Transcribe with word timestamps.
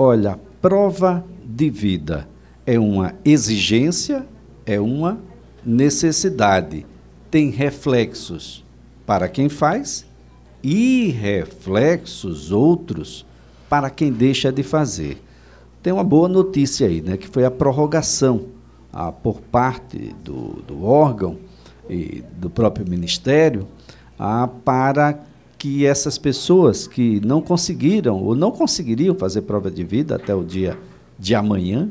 Olha, 0.00 0.38
prova 0.62 1.24
de 1.44 1.68
vida 1.68 2.28
é 2.64 2.78
uma 2.78 3.16
exigência, 3.24 4.24
é 4.64 4.78
uma 4.78 5.18
necessidade. 5.66 6.86
Tem 7.28 7.50
reflexos 7.50 8.64
para 9.04 9.28
quem 9.28 9.48
faz 9.48 10.06
e 10.62 11.08
reflexos 11.08 12.52
outros 12.52 13.26
para 13.68 13.90
quem 13.90 14.12
deixa 14.12 14.52
de 14.52 14.62
fazer. 14.62 15.20
Tem 15.82 15.92
uma 15.92 16.04
boa 16.04 16.28
notícia 16.28 16.86
aí, 16.86 17.00
né, 17.00 17.16
que 17.16 17.26
foi 17.26 17.44
a 17.44 17.50
prorrogação 17.50 18.44
a, 18.92 19.10
por 19.10 19.40
parte 19.40 20.14
do, 20.22 20.62
do 20.64 20.84
órgão 20.84 21.38
e 21.90 22.22
do 22.36 22.48
próprio 22.48 22.88
Ministério 22.88 23.66
a, 24.16 24.46
para 24.46 25.18
que 25.58 25.84
essas 25.84 26.16
pessoas 26.16 26.86
que 26.86 27.20
não 27.26 27.42
conseguiram 27.42 28.22
ou 28.22 28.34
não 28.34 28.52
conseguiriam 28.52 29.14
fazer 29.14 29.42
prova 29.42 29.70
de 29.70 29.82
vida 29.82 30.14
até 30.14 30.32
o 30.32 30.44
dia 30.44 30.78
de 31.18 31.34
amanhã 31.34 31.90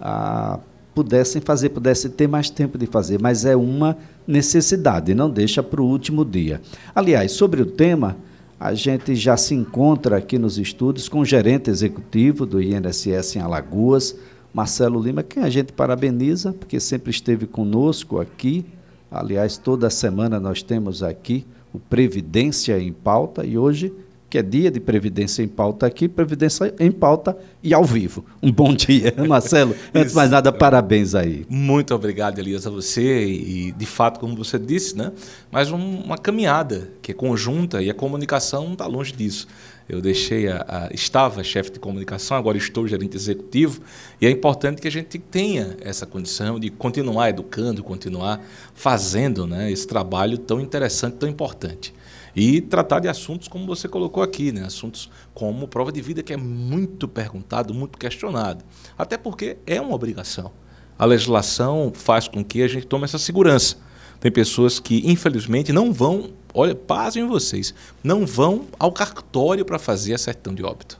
a, 0.00 0.58
pudessem 0.94 1.42
fazer, 1.42 1.68
pudessem 1.68 2.10
ter 2.10 2.26
mais 2.26 2.48
tempo 2.48 2.78
de 2.78 2.86
fazer, 2.86 3.20
mas 3.20 3.44
é 3.44 3.54
uma 3.54 3.96
necessidade, 4.26 5.14
não 5.14 5.28
deixa 5.28 5.62
para 5.62 5.82
o 5.82 5.86
último 5.86 6.24
dia. 6.24 6.62
Aliás, 6.94 7.32
sobre 7.32 7.60
o 7.60 7.66
tema, 7.66 8.16
a 8.58 8.72
gente 8.72 9.14
já 9.14 9.36
se 9.36 9.54
encontra 9.54 10.16
aqui 10.16 10.38
nos 10.38 10.56
estúdios 10.56 11.08
com 11.08 11.20
o 11.20 11.24
gerente 11.24 11.68
executivo 11.68 12.46
do 12.46 12.62
INSS 12.62 13.36
em 13.36 13.40
Alagoas, 13.40 14.16
Marcelo 14.52 15.02
Lima, 15.02 15.22
quem 15.22 15.42
a 15.42 15.50
gente 15.50 15.72
parabeniza, 15.72 16.52
porque 16.52 16.78
sempre 16.78 17.10
esteve 17.10 17.44
conosco 17.44 18.20
aqui. 18.20 18.64
Aliás, 19.10 19.58
toda 19.58 19.90
semana 19.90 20.38
nós 20.38 20.62
temos 20.62 21.02
aqui 21.02 21.44
o 21.74 21.78
Previdência 21.78 22.78
em 22.80 22.92
Pauta 22.92 23.44
e 23.44 23.58
hoje 23.58 23.92
que 24.34 24.38
é 24.38 24.42
dia 24.42 24.68
de 24.68 24.80
Previdência 24.80 25.44
em 25.44 25.46
Pauta 25.46 25.86
aqui, 25.86 26.08
Previdência 26.08 26.74
em 26.80 26.90
Pauta 26.90 27.38
e 27.62 27.72
ao 27.72 27.84
vivo. 27.84 28.24
Um 28.42 28.50
bom 28.50 28.74
dia, 28.74 29.14
Marcelo. 29.28 29.76
Antes 29.94 30.10
de 30.10 30.16
mais 30.16 30.28
nada, 30.28 30.52
parabéns 30.52 31.14
aí. 31.14 31.46
Muito 31.48 31.94
obrigado, 31.94 32.40
Elias, 32.40 32.66
a 32.66 32.70
você 32.70 33.24
e, 33.24 33.70
de 33.70 33.86
fato, 33.86 34.18
como 34.18 34.34
você 34.34 34.58
disse, 34.58 34.98
né? 34.98 35.12
Mas 35.52 35.70
um, 35.70 36.00
uma 36.00 36.18
caminhada 36.18 36.90
que 37.00 37.12
é 37.12 37.14
conjunta 37.14 37.80
e 37.80 37.88
a 37.88 37.94
comunicação 37.94 38.64
não 38.64 38.72
está 38.72 38.88
longe 38.88 39.12
disso. 39.12 39.46
Eu 39.88 40.00
deixei 40.00 40.48
a, 40.48 40.64
a, 40.66 40.94
estava 40.94 41.44
chefe 41.44 41.72
de 41.72 41.78
comunicação, 41.78 42.36
agora 42.36 42.56
estou 42.56 42.88
gerente 42.88 43.16
executivo, 43.16 43.82
e 44.20 44.26
é 44.26 44.30
importante 44.30 44.80
que 44.80 44.88
a 44.88 44.90
gente 44.90 45.18
tenha 45.18 45.76
essa 45.80 46.06
condição 46.06 46.58
de 46.58 46.70
continuar 46.70 47.28
educando, 47.28 47.82
continuar 47.82 48.40
fazendo 48.74 49.46
né, 49.46 49.70
esse 49.70 49.86
trabalho 49.86 50.38
tão 50.38 50.60
interessante, 50.60 51.16
tão 51.16 51.28
importante 51.28 51.92
e 52.34 52.60
tratar 52.60 52.98
de 52.98 53.08
assuntos 53.08 53.46
como 53.46 53.66
você 53.66 53.88
colocou 53.88 54.22
aqui, 54.22 54.50
né? 54.50 54.64
assuntos 54.64 55.08
como 55.32 55.68
prova 55.68 55.92
de 55.92 56.02
vida, 56.02 56.22
que 56.22 56.32
é 56.32 56.36
muito 56.36 57.06
perguntado, 57.06 57.72
muito 57.72 57.96
questionado. 57.96 58.64
Até 58.98 59.16
porque 59.16 59.58
é 59.66 59.80
uma 59.80 59.94
obrigação. 59.94 60.50
A 60.98 61.04
legislação 61.04 61.92
faz 61.94 62.26
com 62.26 62.44
que 62.44 62.62
a 62.62 62.68
gente 62.68 62.86
tome 62.86 63.04
essa 63.04 63.18
segurança. 63.18 63.76
Tem 64.24 64.32
pessoas 64.32 64.80
que, 64.80 65.02
infelizmente, 65.04 65.70
não 65.70 65.92
vão, 65.92 66.30
olha, 66.54 66.74
pasmem 66.74 67.26
vocês, 67.26 67.74
não 68.02 68.24
vão 68.24 68.64
ao 68.78 68.90
cartório 68.90 69.66
para 69.66 69.78
fazer 69.78 70.14
a 70.14 70.18
certidão 70.18 70.54
de 70.54 70.64
óbito. 70.64 70.98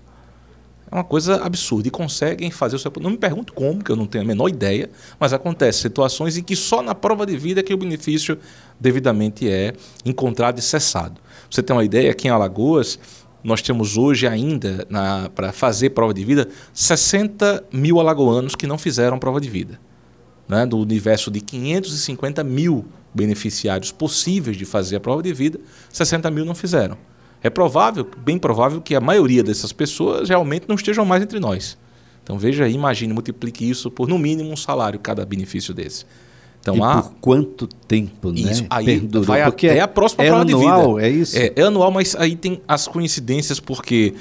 É 0.92 0.94
uma 0.94 1.02
coisa 1.02 1.36
absurda. 1.42 1.88
E 1.88 1.90
conseguem 1.90 2.50
fazer 2.50 2.76
o 2.76 2.78
seu. 2.78 2.92
Não 3.00 3.08
me 3.08 3.16
pergunto 3.16 3.54
como, 3.54 3.82
que 3.82 3.90
eu 3.90 3.96
não 3.96 4.04
tenho 4.04 4.24
a 4.24 4.26
menor 4.26 4.50
ideia, 4.50 4.90
mas 5.18 5.32
acontece 5.32 5.78
situações 5.78 6.36
em 6.36 6.42
que 6.42 6.54
só 6.54 6.82
na 6.82 6.94
prova 6.94 7.24
de 7.24 7.34
vida 7.34 7.60
é 7.60 7.62
que 7.62 7.72
o 7.72 7.78
benefício 7.78 8.38
devidamente 8.78 9.48
é 9.48 9.72
encontrado 10.04 10.58
e 10.58 10.62
cessado. 10.62 11.18
você 11.50 11.62
tem 11.62 11.74
uma 11.74 11.82
ideia, 11.82 12.10
aqui 12.10 12.28
em 12.28 12.30
Alagoas, 12.30 12.98
nós 13.42 13.62
temos 13.62 13.96
hoje 13.96 14.26
ainda, 14.26 14.86
para 15.34 15.50
fazer 15.50 15.90
prova 15.90 16.12
de 16.12 16.22
vida, 16.26 16.46
60 16.74 17.64
mil 17.72 17.98
alagoanos 17.98 18.54
que 18.54 18.66
não 18.66 18.76
fizeram 18.76 19.18
prova 19.18 19.40
de 19.40 19.48
vida. 19.48 19.80
Né? 20.46 20.66
Do 20.66 20.76
universo 20.76 21.30
de 21.30 21.40
550 21.40 22.44
mil 22.44 22.84
beneficiários 23.14 23.92
possíveis 23.92 24.56
de 24.56 24.64
fazer 24.64 24.96
a 24.96 25.00
prova 25.00 25.22
de 25.22 25.32
vida, 25.32 25.60
60 25.90 26.30
mil 26.30 26.44
não 26.44 26.54
fizeram. 26.54 26.96
É 27.42 27.48
provável, 27.48 28.06
bem 28.18 28.38
provável, 28.38 28.80
que 28.80 28.94
a 28.94 29.00
maioria 29.00 29.42
dessas 29.42 29.72
pessoas 29.72 30.28
realmente 30.28 30.64
não 30.66 30.74
estejam 30.74 31.04
mais 31.04 31.22
entre 31.22 31.38
nós. 31.38 31.78
Então 32.22 32.38
veja 32.38 32.64
aí, 32.64 32.74
imagine, 32.74 33.12
multiplique 33.12 33.68
isso 33.68 33.90
por 33.90 34.08
no 34.08 34.18
mínimo 34.18 34.50
um 34.50 34.56
salário 34.56 34.98
cada 34.98 35.24
benefício 35.26 35.74
desse. 35.74 36.06
Então, 36.60 36.76
e 36.76 36.82
há... 36.82 37.02
por 37.02 37.12
quanto 37.20 37.66
tempo, 37.66 38.32
né? 38.32 38.40
Isso, 38.40 38.64
aí 38.70 38.86
Perdurou, 38.86 39.26
vai 39.26 39.42
até 39.42 39.76
é, 39.76 39.80
a 39.80 39.88
próxima 39.88 40.24
é 40.24 40.28
prova 40.28 40.42
anual, 40.42 40.94
de 40.94 41.02
vida. 41.02 41.06
É 41.06 41.10
isso? 41.10 41.36
É, 41.36 41.52
é 41.54 41.62
anual, 41.62 41.90
mas 41.90 42.16
aí 42.16 42.34
tem 42.34 42.62
as 42.66 42.88
coincidências, 42.88 43.60
porque 43.60 44.14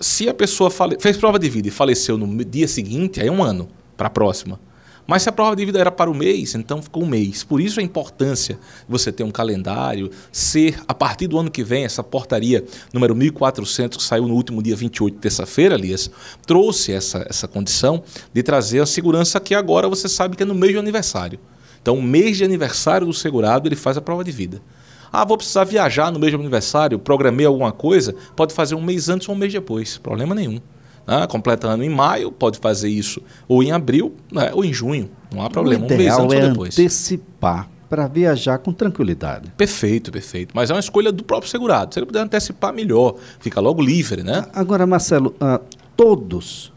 se 0.00 0.28
a 0.28 0.34
pessoa 0.34 0.68
fale... 0.68 0.96
fez 0.98 1.16
prova 1.16 1.38
de 1.38 1.48
vida 1.48 1.68
e 1.68 1.70
faleceu 1.70 2.18
no 2.18 2.44
dia 2.44 2.66
seguinte, 2.66 3.20
aí 3.20 3.28
é 3.28 3.32
um 3.32 3.42
ano 3.42 3.68
para 3.96 4.08
a 4.08 4.10
próxima. 4.10 4.58
Mas 5.06 5.22
se 5.22 5.28
a 5.28 5.32
prova 5.32 5.54
de 5.54 5.64
vida 5.64 5.78
era 5.78 5.90
para 5.90 6.10
o 6.10 6.14
mês, 6.14 6.54
então 6.54 6.82
ficou 6.82 7.04
um 7.04 7.06
mês. 7.06 7.44
Por 7.44 7.60
isso 7.60 7.78
a 7.78 7.82
importância 7.82 8.56
de 8.56 8.60
você 8.88 9.12
ter 9.12 9.22
um 9.22 9.30
calendário, 9.30 10.10
ser, 10.32 10.82
a 10.88 10.92
partir 10.92 11.28
do 11.28 11.38
ano 11.38 11.50
que 11.50 11.62
vem, 11.62 11.84
essa 11.84 12.02
portaria 12.02 12.64
número 12.92 13.14
1400, 13.14 13.98
que 13.98 14.02
saiu 14.02 14.26
no 14.26 14.34
último 14.34 14.62
dia 14.62 14.74
28, 14.74 15.18
terça-feira, 15.18 15.76
Elias, 15.76 16.10
trouxe 16.44 16.92
essa, 16.92 17.24
essa 17.28 17.46
condição 17.46 18.02
de 18.32 18.42
trazer 18.42 18.80
a 18.80 18.86
segurança 18.86 19.38
que 19.38 19.54
agora 19.54 19.88
você 19.88 20.08
sabe 20.08 20.36
que 20.36 20.42
é 20.42 20.46
no 20.46 20.54
mês 20.54 20.72
de 20.72 20.78
aniversário. 20.78 21.38
Então, 21.80 22.02
mês 22.02 22.36
de 22.36 22.44
aniversário 22.44 23.06
do 23.06 23.12
segurado, 23.14 23.68
ele 23.68 23.76
faz 23.76 23.96
a 23.96 24.00
prova 24.00 24.24
de 24.24 24.32
vida. 24.32 24.60
Ah, 25.12 25.24
vou 25.24 25.36
precisar 25.36 25.62
viajar 25.62 26.10
no 26.10 26.18
mês 26.18 26.32
de 26.32 26.38
aniversário, 26.38 26.98
programei 26.98 27.46
alguma 27.46 27.70
coisa, 27.70 28.14
pode 28.34 28.52
fazer 28.52 28.74
um 28.74 28.82
mês 28.82 29.08
antes 29.08 29.28
ou 29.28 29.36
um 29.36 29.38
mês 29.38 29.52
depois, 29.52 29.96
problema 29.98 30.34
nenhum. 30.34 30.60
Ah, 31.06 31.26
completando 31.26 31.84
em 31.84 31.88
maio, 31.88 32.32
pode 32.32 32.58
fazer 32.58 32.88
isso 32.88 33.22
ou 33.46 33.62
em 33.62 33.70
abril 33.70 34.14
né, 34.32 34.50
ou 34.52 34.64
em 34.64 34.72
junho, 34.72 35.08
não 35.32 35.42
há 35.42 35.48
problema, 35.48 35.86
o 35.86 35.92
um 35.92 35.96
mês 35.96 36.18
antes 36.18 36.34
é 36.34 36.42
ou 36.42 36.48
depois. 36.50 36.74
antecipar 36.74 37.70
para 37.88 38.08
viajar 38.08 38.58
com 38.58 38.72
tranquilidade. 38.72 39.52
Perfeito, 39.56 40.10
perfeito. 40.10 40.52
Mas 40.54 40.70
é 40.70 40.74
uma 40.74 40.80
escolha 40.80 41.12
do 41.12 41.22
próprio 41.22 41.48
segurado. 41.48 41.94
Se 41.94 42.00
ele 42.00 42.06
puder 42.06 42.20
antecipar, 42.20 42.72
melhor. 42.72 43.14
Fica 43.38 43.60
logo 43.60 43.80
livre, 43.80 44.24
né? 44.24 44.44
Agora, 44.52 44.84
Marcelo, 44.84 45.36
uh, 45.40 45.64
todos 45.96 46.72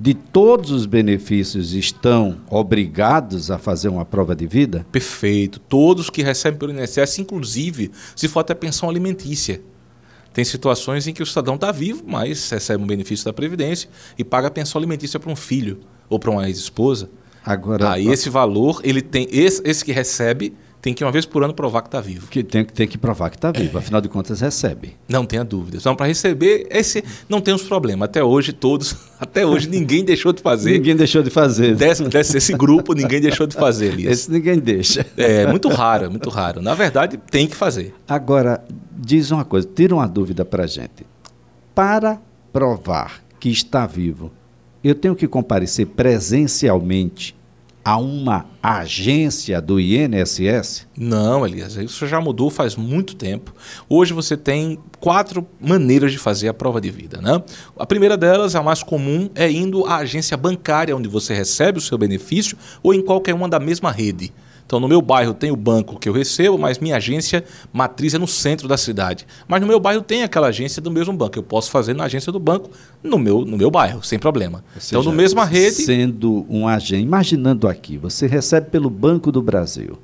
de 0.00 0.14
todos 0.14 0.70
os 0.70 0.86
benefícios 0.86 1.74
estão 1.74 2.38
obrigados 2.48 3.50
a 3.50 3.58
fazer 3.58 3.88
uma 3.88 4.04
prova 4.04 4.34
de 4.36 4.46
vida? 4.46 4.86
Perfeito. 4.92 5.58
Todos 5.58 6.08
que 6.08 6.22
recebem 6.22 6.56
pelo 6.56 6.72
INSS, 6.72 7.18
inclusive 7.18 7.90
se 8.14 8.28
for 8.28 8.40
até 8.40 8.54
pensão 8.54 8.88
alimentícia. 8.88 9.60
Tem 10.38 10.44
situações 10.44 11.04
em 11.08 11.12
que 11.12 11.20
o 11.20 11.26
cidadão 11.26 11.56
está 11.56 11.72
vivo, 11.72 12.04
mas 12.06 12.48
recebe 12.48 12.80
um 12.80 12.86
benefício 12.86 13.24
da 13.24 13.32
Previdência 13.32 13.90
e 14.16 14.22
paga 14.22 14.46
a 14.46 14.50
pensão 14.52 14.78
alimentícia 14.78 15.18
para 15.18 15.32
um 15.32 15.34
filho 15.34 15.80
ou 16.08 16.16
para 16.16 16.30
uma 16.30 16.46
ex-esposa. 16.46 17.10
Agora, 17.44 17.90
Aí 17.90 18.06
esse 18.06 18.30
valor, 18.30 18.80
ele 18.84 19.02
tem 19.02 19.26
esse, 19.32 19.60
esse 19.64 19.84
que 19.84 19.90
recebe 19.90 20.54
tem 20.80 20.94
que 20.94 21.04
uma 21.04 21.10
vez 21.10 21.26
por 21.26 21.42
ano 21.42 21.52
provar 21.52 21.82
que 21.82 21.88
está 21.88 22.00
vivo. 22.00 22.28
Que 22.28 22.42
tem, 22.42 22.64
tem 22.64 22.86
que 22.86 22.96
provar 22.96 23.30
que 23.30 23.36
está 23.36 23.50
vivo, 23.50 23.78
afinal 23.78 24.00
de 24.00 24.08
contas 24.08 24.40
recebe. 24.40 24.96
Não 25.08 25.24
tenha 25.24 25.44
dúvida. 25.44 25.76
Então, 25.76 25.94
para 25.96 26.06
receber, 26.06 26.66
esse 26.70 27.02
não 27.28 27.40
tem 27.40 27.52
os 27.52 27.62
problemas. 27.62 28.08
Até 28.08 28.22
hoje, 28.22 28.52
todos, 28.52 28.94
até 29.18 29.44
hoje, 29.44 29.68
ninguém 29.68 30.04
deixou 30.04 30.32
de 30.32 30.40
fazer. 30.40 30.72
ninguém 30.72 30.94
deixou 30.94 31.22
de 31.22 31.30
fazer. 31.30 31.74
Desse, 31.74 32.04
desse, 32.04 32.36
esse 32.36 32.52
grupo, 32.52 32.94
ninguém 32.94 33.20
deixou 33.20 33.46
de 33.46 33.56
fazer, 33.56 33.92
Elias. 33.92 34.12
Esse 34.12 34.30
ninguém 34.30 34.58
deixa. 34.58 35.04
É, 35.16 35.46
muito 35.46 35.68
raro, 35.68 36.10
muito 36.10 36.30
raro. 36.30 36.62
Na 36.62 36.74
verdade, 36.74 37.18
tem 37.30 37.46
que 37.46 37.56
fazer. 37.56 37.94
Agora, 38.06 38.64
diz 38.96 39.30
uma 39.30 39.44
coisa, 39.44 39.68
tira 39.74 39.94
uma 39.94 40.06
dúvida 40.06 40.44
para 40.44 40.64
a 40.64 40.66
gente. 40.66 41.06
Para 41.74 42.20
provar 42.52 43.20
que 43.40 43.50
está 43.50 43.86
vivo, 43.86 44.30
eu 44.82 44.94
tenho 44.94 45.14
que 45.14 45.26
comparecer 45.26 45.86
presencialmente 45.86 47.37
a 47.88 47.96
uma 47.96 48.44
agência 48.62 49.62
do 49.62 49.80
INSS? 49.80 50.86
Não, 50.94 51.46
Elias, 51.46 51.74
isso 51.76 52.06
já 52.06 52.20
mudou 52.20 52.50
faz 52.50 52.76
muito 52.76 53.16
tempo. 53.16 53.54
Hoje 53.88 54.12
você 54.12 54.36
tem 54.36 54.78
quatro 55.00 55.48
maneiras 55.58 56.12
de 56.12 56.18
fazer 56.18 56.48
a 56.48 56.54
prova 56.54 56.82
de 56.82 56.90
vida. 56.90 57.18
Né? 57.22 57.42
A 57.78 57.86
primeira 57.86 58.14
delas, 58.14 58.54
a 58.54 58.62
mais 58.62 58.82
comum, 58.82 59.30
é 59.34 59.50
indo 59.50 59.86
à 59.86 59.96
agência 59.96 60.36
bancária 60.36 60.94
onde 60.94 61.08
você 61.08 61.32
recebe 61.32 61.78
o 61.78 61.80
seu 61.80 61.96
benefício 61.96 62.58
ou 62.82 62.92
em 62.92 63.00
qualquer 63.00 63.34
uma 63.34 63.48
da 63.48 63.58
mesma 63.58 63.90
rede. 63.90 64.34
Então, 64.68 64.78
no 64.78 64.86
meu 64.86 65.00
bairro 65.00 65.32
tem 65.32 65.50
o 65.50 65.56
banco 65.56 65.98
que 65.98 66.06
eu 66.06 66.12
recebo, 66.12 66.58
mas 66.58 66.78
minha 66.78 66.98
agência 66.98 67.42
matriz 67.72 68.12
é 68.12 68.18
no 68.18 68.28
centro 68.28 68.68
da 68.68 68.76
cidade. 68.76 69.26
Mas 69.48 69.62
no 69.62 69.66
meu 69.66 69.80
bairro 69.80 70.02
tem 70.02 70.22
aquela 70.22 70.48
agência 70.48 70.82
do 70.82 70.90
mesmo 70.90 71.14
banco. 71.14 71.38
Eu 71.38 71.42
posso 71.42 71.70
fazer 71.70 71.94
na 71.94 72.04
agência 72.04 72.30
do 72.30 72.38
banco 72.38 72.68
no 73.02 73.18
meu, 73.18 73.46
no 73.46 73.56
meu 73.56 73.70
bairro, 73.70 74.02
sem 74.02 74.18
problema. 74.18 74.62
Seja, 74.78 75.00
então, 75.00 75.02
no 75.02 75.16
mesma 75.16 75.46
rede. 75.46 75.76
Sendo 75.76 76.44
um 76.50 76.68
agente, 76.68 77.02
imaginando 77.02 77.66
aqui, 77.66 77.96
você 77.96 78.26
recebe 78.26 78.68
pelo 78.68 78.90
Banco 78.90 79.32
do 79.32 79.40
Brasil. 79.40 79.98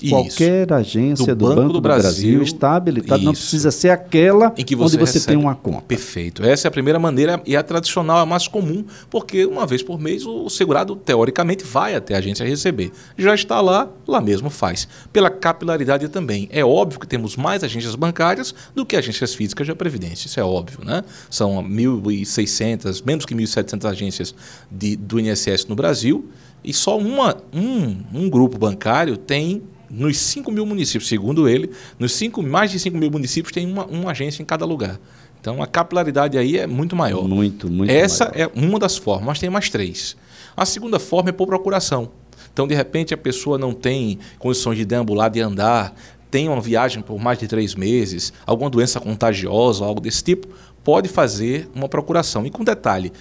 Isso. 0.00 0.14
Qualquer 0.14 0.72
agência 0.72 1.34
do, 1.34 1.44
do 1.44 1.48
Banco, 1.48 1.60
Banco, 1.60 1.72
do 1.74 1.80
Brasil, 1.80 2.10
Brasil 2.10 2.42
está 2.42 2.76
habilitada, 2.76 3.22
não 3.22 3.32
precisa 3.32 3.70
ser 3.70 3.90
aquela 3.90 4.54
em 4.56 4.64
que 4.64 4.76
você 4.76 4.96
onde 4.96 5.06
você 5.06 5.18
recebe. 5.18 5.36
tem 5.36 5.36
uma 5.36 5.54
conta. 5.54 5.82
Perfeito. 5.82 6.44
Essa 6.44 6.66
é 6.66 6.68
a 6.68 6.70
primeira 6.70 6.98
maneira 6.98 7.42
e 7.44 7.56
a 7.56 7.62
tradicional, 7.62 8.18
a 8.18 8.26
mais 8.26 8.46
comum, 8.46 8.84
porque 9.10 9.44
uma 9.44 9.66
vez 9.66 9.82
por 9.82 9.98
mês 9.98 10.24
o 10.24 10.48
segurado, 10.48 10.94
teoricamente, 10.94 11.64
vai 11.64 11.94
até 11.94 12.14
a 12.14 12.18
agência 12.18 12.46
receber. 12.46 12.92
Já 13.16 13.34
está 13.34 13.60
lá, 13.60 13.88
lá 14.06 14.20
mesmo 14.20 14.50
faz. 14.50 14.86
Pela 15.12 15.30
capilaridade 15.30 16.08
também. 16.08 16.48
É 16.52 16.64
óbvio 16.64 17.00
que 17.00 17.06
temos 17.06 17.36
mais 17.36 17.64
agências 17.64 17.94
bancárias 17.94 18.54
do 18.74 18.86
que 18.86 18.96
agências 18.96 19.34
físicas 19.34 19.66
de 19.66 19.74
previdência. 19.74 20.28
Isso 20.28 20.38
é 20.38 20.44
óbvio, 20.44 20.84
né? 20.84 21.02
São 21.28 21.62
1.600, 21.64 23.02
menos 23.04 23.24
que 23.24 23.34
1.700 23.34 23.84
agências 23.84 24.34
de, 24.70 24.96
do 24.96 25.18
INSS 25.18 25.66
no 25.66 25.74
Brasil 25.74 26.28
e 26.62 26.72
só 26.72 26.98
uma, 26.98 27.36
um, 27.52 27.96
um 28.12 28.30
grupo 28.30 28.58
bancário 28.58 29.16
tem 29.16 29.62
nos 29.90 30.18
5 30.18 30.50
mil 30.50 30.66
municípios, 30.66 31.08
segundo 31.08 31.48
ele, 31.48 31.70
nos 31.98 32.12
cinco, 32.12 32.42
mais 32.42 32.70
de 32.70 32.78
5 32.78 32.96
mil 32.96 33.10
municípios 33.10 33.52
tem 33.52 33.66
uma, 33.66 33.86
uma 33.86 34.10
agência 34.10 34.42
em 34.42 34.44
cada 34.44 34.64
lugar. 34.64 35.00
Então 35.40 35.62
a 35.62 35.66
capilaridade 35.66 36.36
aí 36.36 36.58
é 36.58 36.66
muito 36.66 36.94
maior. 36.94 37.26
Muito, 37.26 37.70
muito 37.70 37.90
Essa 37.90 38.26
maior. 38.26 38.50
é 38.54 38.58
uma 38.58 38.78
das 38.78 38.96
formas, 38.96 39.24
mas 39.26 39.38
tem 39.38 39.48
mais 39.48 39.70
três. 39.70 40.16
A 40.56 40.66
segunda 40.66 40.98
forma 40.98 41.30
é 41.30 41.32
por 41.32 41.46
procuração. 41.46 42.10
Então, 42.52 42.66
de 42.66 42.74
repente, 42.74 43.14
a 43.14 43.16
pessoa 43.16 43.56
não 43.56 43.72
tem 43.72 44.18
condições 44.36 44.76
de 44.76 44.84
deambular, 44.84 45.30
de 45.30 45.40
andar, 45.40 45.94
tem 46.30 46.48
uma 46.48 46.60
viagem 46.60 47.02
por 47.02 47.18
mais 47.18 47.38
de 47.38 47.46
três 47.46 47.74
meses, 47.74 48.32
alguma 48.44 48.68
doença 48.68 49.00
contagiosa, 49.00 49.84
algo 49.84 50.00
desse 50.00 50.24
tipo, 50.24 50.48
pode 50.88 51.06
fazer 51.06 51.68
uma 51.74 51.86
procuração. 51.86 52.46
E 52.46 52.50
com 52.50 52.64
detalhe, 52.64 53.12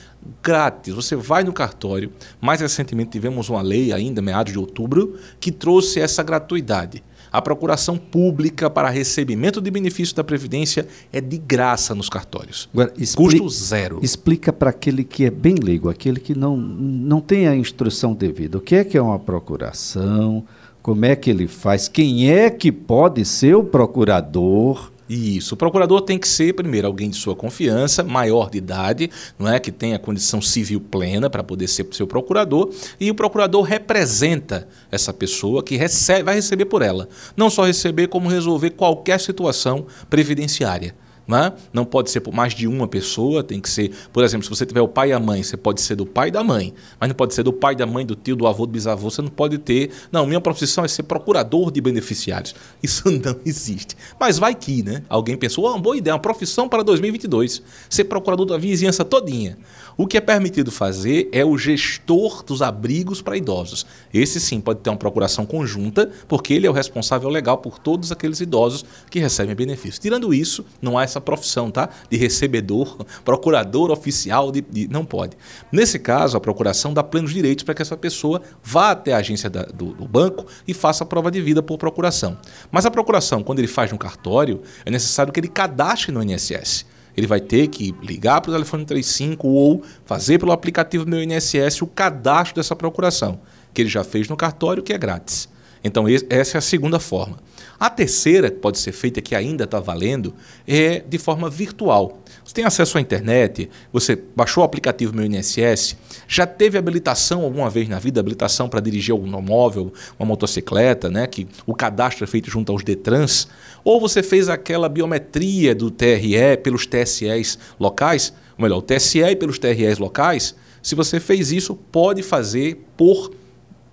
grátis, 0.41 0.93
você 0.93 1.17
vai 1.17 1.43
no 1.43 1.51
cartório. 1.51 2.13
Mais 2.39 2.61
recentemente 2.61 3.09
tivemos 3.09 3.49
uma 3.49 3.61
lei, 3.61 3.91
ainda 3.91 4.21
meados 4.21 4.53
de 4.53 4.57
outubro, 4.57 5.19
que 5.37 5.51
trouxe 5.51 5.99
essa 5.99 6.23
gratuidade. 6.23 7.03
A 7.29 7.41
procuração 7.41 7.97
pública 7.97 8.69
para 8.69 8.89
recebimento 8.89 9.59
de 9.59 9.69
benefício 9.69 10.15
da 10.15 10.23
Previdência 10.23 10.87
é 11.11 11.19
de 11.19 11.37
graça 11.37 11.93
nos 11.93 12.07
cartórios. 12.07 12.69
Agora, 12.71 12.93
Custo 13.17 13.49
zero. 13.49 13.99
Explica 14.01 14.53
para 14.53 14.69
aquele 14.69 15.03
que 15.03 15.25
é 15.25 15.29
bem 15.29 15.55
leigo, 15.55 15.89
aquele 15.89 16.21
que 16.21 16.33
não, 16.33 16.55
não 16.55 17.19
tem 17.19 17.49
a 17.49 17.55
instrução 17.57 18.13
devida. 18.13 18.59
O 18.59 18.61
que 18.61 18.75
é 18.75 18.85
que 18.85 18.97
é 18.97 19.01
uma 19.01 19.19
procuração? 19.19 20.45
Como 20.81 21.03
é 21.03 21.17
que 21.17 21.29
ele 21.29 21.49
faz? 21.49 21.89
Quem 21.89 22.31
é 22.31 22.49
que 22.49 22.71
pode 22.71 23.25
ser 23.25 23.57
o 23.57 23.63
procurador? 23.65 24.89
Isso. 25.09 25.55
O 25.55 25.57
procurador 25.57 26.01
tem 26.01 26.19
que 26.19 26.27
ser, 26.27 26.53
primeiro, 26.53 26.87
alguém 26.87 27.09
de 27.09 27.15
sua 27.15 27.35
confiança, 27.35 28.03
maior 28.03 28.49
de 28.49 28.57
idade, 28.57 29.09
não 29.39 29.47
é 29.47 29.59
que 29.59 29.71
tenha 29.71 29.97
condição 29.97 30.41
civil 30.41 30.81
plena 30.81 31.29
para 31.29 31.43
poder 31.43 31.67
ser 31.67 31.87
seu 31.91 32.05
procurador, 32.05 32.73
e 32.99 33.09
o 33.09 33.15
procurador 33.15 33.63
representa 33.63 34.67
essa 34.91 35.13
pessoa 35.13 35.63
que 35.63 35.77
recebe, 35.77 36.23
vai 36.23 36.35
receber 36.35 36.65
por 36.65 36.81
ela. 36.81 37.07
Não 37.35 37.49
só 37.49 37.65
receber, 37.65 38.07
como 38.07 38.27
resolver 38.27 38.71
qualquer 38.71 39.19
situação 39.19 39.87
previdenciária. 40.09 40.93
Né? 41.27 41.51
Não 41.73 41.83
pode 41.83 42.09
ser 42.09 42.21
por 42.21 42.33
mais 42.33 42.53
de 42.53 42.67
uma 42.67 42.87
pessoa, 42.87 43.43
tem 43.43 43.59
que 43.59 43.69
ser, 43.69 43.91
por 44.13 44.23
exemplo, 44.23 44.45
se 44.45 44.49
você 44.49 44.65
tiver 44.65 44.79
o 44.79 44.87
pai 44.87 45.09
e 45.09 45.13
a 45.13 45.19
mãe, 45.19 45.43
você 45.43 45.57
pode 45.57 45.81
ser 45.81 45.95
do 45.95 46.05
pai 46.05 46.29
e 46.29 46.31
da 46.31 46.41
mãe, 46.41 46.73
mas 46.97 47.09
não 47.09 47.15
pode 47.15 47.33
ser 47.33 47.43
do 47.43 47.51
pai, 47.51 47.75
da 47.75 47.85
mãe, 47.85 48.05
do 48.05 48.15
tio, 48.15 48.35
do 48.35 48.47
avô, 48.47 48.65
do 48.65 48.71
bisavô, 48.71 49.09
você 49.09 49.21
não 49.21 49.29
pode 49.29 49.57
ter. 49.57 49.91
Não, 50.09 50.25
minha 50.25 50.39
profissão 50.39 50.85
é 50.85 50.87
ser 50.87 51.03
procurador 51.03 51.69
de 51.69 51.81
beneficiários. 51.81 52.55
Isso 52.81 53.11
não 53.11 53.35
existe. 53.45 53.97
Mas 54.17 54.39
vai 54.39 54.55
que, 54.55 54.81
né? 54.81 55.03
Alguém 55.09 55.35
pensou, 55.35 55.65
oh, 55.65 55.71
uma 55.71 55.79
boa 55.79 55.97
ideia, 55.97 56.13
uma 56.13 56.21
profissão 56.21 56.69
para 56.69 56.81
2022, 56.81 57.61
ser 57.89 58.05
procurador 58.05 58.45
da 58.45 58.57
vizinhança 58.57 59.03
todinha. 59.03 59.57
O 59.99 60.05
que 60.05 60.15
é 60.15 60.21
permitido 60.21 60.71
fazer 60.71 61.27
é 61.31 61.43
o 61.43 61.57
gestor 61.57 62.43
dos 62.43 62.61
abrigos 62.61 63.19
para 63.19 63.35
idosos. 63.35 63.83
Esse 64.13 64.39
sim 64.39 64.61
pode 64.61 64.81
ter 64.81 64.91
uma 64.91 64.95
procuração 64.95 65.43
conjunta, 65.43 66.11
porque 66.27 66.53
ele 66.53 66.67
é 66.67 66.69
o 66.69 66.73
responsável 66.73 67.27
legal 67.29 67.57
por 67.57 67.79
todos 67.79 68.11
aqueles 68.11 68.39
idosos 68.39 68.85
que 69.09 69.19
recebem 69.19 69.55
benefícios. 69.55 69.97
Tirando 69.97 70.31
isso, 70.35 70.63
não 70.79 70.99
há 70.99 71.03
essa 71.03 71.19
profissão, 71.19 71.71
tá? 71.71 71.89
De 72.11 72.15
recebedor, 72.15 72.95
procurador 73.25 73.89
oficial, 73.89 74.51
de, 74.51 74.61
de 74.61 74.87
não 74.87 75.03
pode. 75.03 75.35
Nesse 75.71 75.97
caso, 75.97 76.37
a 76.37 76.39
procuração 76.39 76.93
dá 76.93 77.01
plenos 77.01 77.33
direitos 77.33 77.63
para 77.63 77.73
que 77.73 77.81
essa 77.81 77.97
pessoa 77.97 78.43
vá 78.63 78.91
até 78.91 79.13
a 79.13 79.17
agência 79.17 79.49
da, 79.49 79.63
do, 79.63 79.93
do 79.93 80.07
banco 80.07 80.45
e 80.67 80.75
faça 80.75 81.03
a 81.03 81.07
prova 81.07 81.31
de 81.31 81.41
vida 81.41 81.63
por 81.63 81.79
procuração. 81.79 82.37
Mas 82.69 82.85
a 82.85 82.91
procuração, 82.91 83.41
quando 83.41 83.57
ele 83.57 83.67
faz 83.67 83.91
no 83.91 83.97
cartório, 83.97 84.61
é 84.85 84.91
necessário 84.91 85.33
que 85.33 85.39
ele 85.39 85.47
cadastre 85.47 86.11
no 86.11 86.21
INSS 86.21 86.85
ele 87.17 87.25
vai 87.25 87.41
ter 87.41 87.67
que 87.67 87.95
ligar 88.01 88.39
para 88.39 88.51
o 88.51 88.53
telefone 88.53 88.85
35 88.85 89.47
ou 89.47 89.83
fazer 90.05 90.37
pelo 90.37 90.51
aplicativo 90.51 91.09
meu 91.09 91.21
INSS 91.23 91.81
o 91.81 91.87
cadastro 91.87 92.55
dessa 92.55 92.75
procuração, 92.75 93.39
que 93.73 93.81
ele 93.81 93.89
já 93.89 94.03
fez 94.03 94.29
no 94.29 94.37
cartório, 94.37 94.83
que 94.83 94.93
é 94.93 94.97
grátis. 94.99 95.49
Então, 95.83 96.05
essa 96.29 96.57
é 96.57 96.59
a 96.59 96.61
segunda 96.61 96.99
forma. 96.99 97.37
A 97.79 97.91
terceira, 97.91 98.49
que 98.49 98.57
pode 98.57 98.79
ser 98.79 98.91
feita, 98.91 99.21
que 99.21 99.35
ainda 99.35 99.65
está 99.65 99.79
valendo, 99.79 100.33
é 100.67 100.99
de 100.99 101.17
forma 101.19 101.47
virtual. 101.47 102.19
Você 102.43 102.53
tem 102.53 102.65
acesso 102.65 102.97
à 102.97 103.01
internet, 103.01 103.69
você 103.93 104.17
baixou 104.35 104.63
o 104.63 104.65
aplicativo 104.65 105.15
Meu 105.15 105.25
INSS, 105.25 105.95
já 106.27 106.47
teve 106.47 106.77
habilitação 106.77 107.43
alguma 107.43 107.69
vez 107.69 107.87
na 107.87 107.99
vida, 107.99 108.19
habilitação 108.19 108.67
para 108.67 108.79
dirigir 108.79 109.13
um 109.13 109.41
móvel, 109.41 109.93
uma 110.17 110.25
motocicleta, 110.25 111.09
né, 111.09 111.27
que 111.27 111.47
o 111.67 111.75
cadastro 111.75 112.23
é 112.23 112.27
feito 112.27 112.49
junto 112.49 112.71
aos 112.71 112.83
DETRANS, 112.83 113.47
ou 113.83 113.99
você 113.99 114.23
fez 114.23 114.49
aquela 114.49 114.89
biometria 114.89 115.75
do 115.75 115.91
TRE 115.91 116.57
pelos 116.63 116.87
TSEs 116.87 117.59
locais, 117.79 118.33
ou 118.57 118.63
melhor, 118.63 118.77
o 118.77 118.81
TSE 118.81 119.35
pelos 119.35 119.59
TREs 119.59 119.99
locais, 119.99 120.55
se 120.81 120.95
você 120.95 121.19
fez 121.19 121.51
isso, 121.51 121.75
pode 121.75 122.23
fazer 122.23 122.83
por 122.95 123.31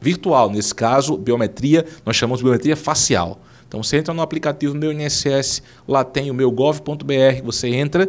virtual. 0.01 0.51
Nesse 0.51 0.75
caso, 0.75 1.17
biometria, 1.17 1.85
nós 2.07 2.17
chamamos 2.17 2.39
de 2.39 2.45
biometria 2.45 2.77
facial. 2.77 3.41
Então 3.75 3.83
você 3.83 3.97
entra 3.97 4.15
no 4.15 4.23
aplicativo 4.23 4.73
Meu 4.73 4.93
INSS, 4.93 5.61
lá 5.89 6.05
tem 6.05 6.31
o 6.31 6.35
meu 6.35 6.49
gov.br, 6.49 7.43
você 7.43 7.67
entra, 7.75 8.09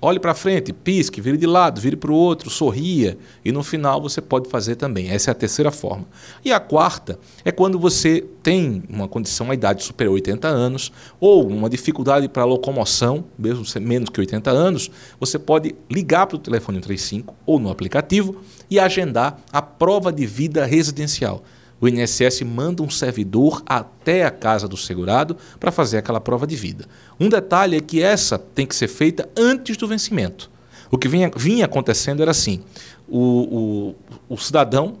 olhe 0.00 0.20
para 0.20 0.32
frente, 0.32 0.72
pisque, 0.72 1.20
vire 1.20 1.36
de 1.36 1.44
lado, 1.44 1.80
vire 1.80 1.96
para 1.96 2.12
o 2.12 2.14
outro, 2.14 2.48
sorria 2.48 3.18
e 3.44 3.50
no 3.50 3.64
final 3.64 4.00
você 4.00 4.20
pode 4.20 4.48
fazer 4.48 4.76
também. 4.76 5.10
Essa 5.10 5.30
é 5.30 5.32
a 5.32 5.34
terceira 5.34 5.72
forma. 5.72 6.06
E 6.44 6.52
a 6.52 6.60
quarta 6.60 7.18
é 7.44 7.50
quando 7.50 7.80
você 7.80 8.24
tem 8.44 8.84
uma 8.88 9.08
condição, 9.08 9.46
uma 9.46 9.54
idade 9.54 9.82
superior 9.82 10.12
a 10.12 10.14
80 10.14 10.46
anos 10.46 10.92
ou 11.18 11.48
uma 11.48 11.68
dificuldade 11.68 12.28
para 12.28 12.44
locomoção, 12.44 13.24
mesmo 13.36 13.64
menos 13.80 14.08
que 14.08 14.20
80 14.20 14.52
anos, 14.52 14.88
você 15.18 15.36
pode 15.36 15.74
ligar 15.90 16.28
para 16.28 16.36
o 16.36 16.38
telefone 16.38 16.80
35 16.80 17.34
ou 17.44 17.58
no 17.58 17.72
aplicativo 17.72 18.36
e 18.70 18.78
agendar 18.78 19.40
a 19.52 19.60
prova 19.60 20.12
de 20.12 20.24
vida 20.24 20.64
residencial 20.64 21.42
o 21.82 21.88
INSS 21.88 22.42
manda 22.42 22.80
um 22.80 22.88
servidor 22.88 23.60
até 23.66 24.24
a 24.24 24.30
casa 24.30 24.68
do 24.68 24.76
segurado 24.76 25.36
para 25.58 25.72
fazer 25.72 25.98
aquela 25.98 26.20
prova 26.20 26.46
de 26.46 26.54
vida. 26.54 26.86
Um 27.18 27.28
detalhe 27.28 27.76
é 27.76 27.80
que 27.80 28.00
essa 28.00 28.38
tem 28.38 28.64
que 28.64 28.76
ser 28.76 28.86
feita 28.86 29.28
antes 29.36 29.76
do 29.76 29.88
vencimento. 29.88 30.48
O 30.92 30.96
que 30.96 31.08
vinha, 31.08 31.28
vinha 31.34 31.64
acontecendo 31.64 32.22
era 32.22 32.30
assim: 32.30 32.62
o, 33.08 33.94
o, 34.28 34.34
o 34.34 34.38
cidadão 34.38 34.98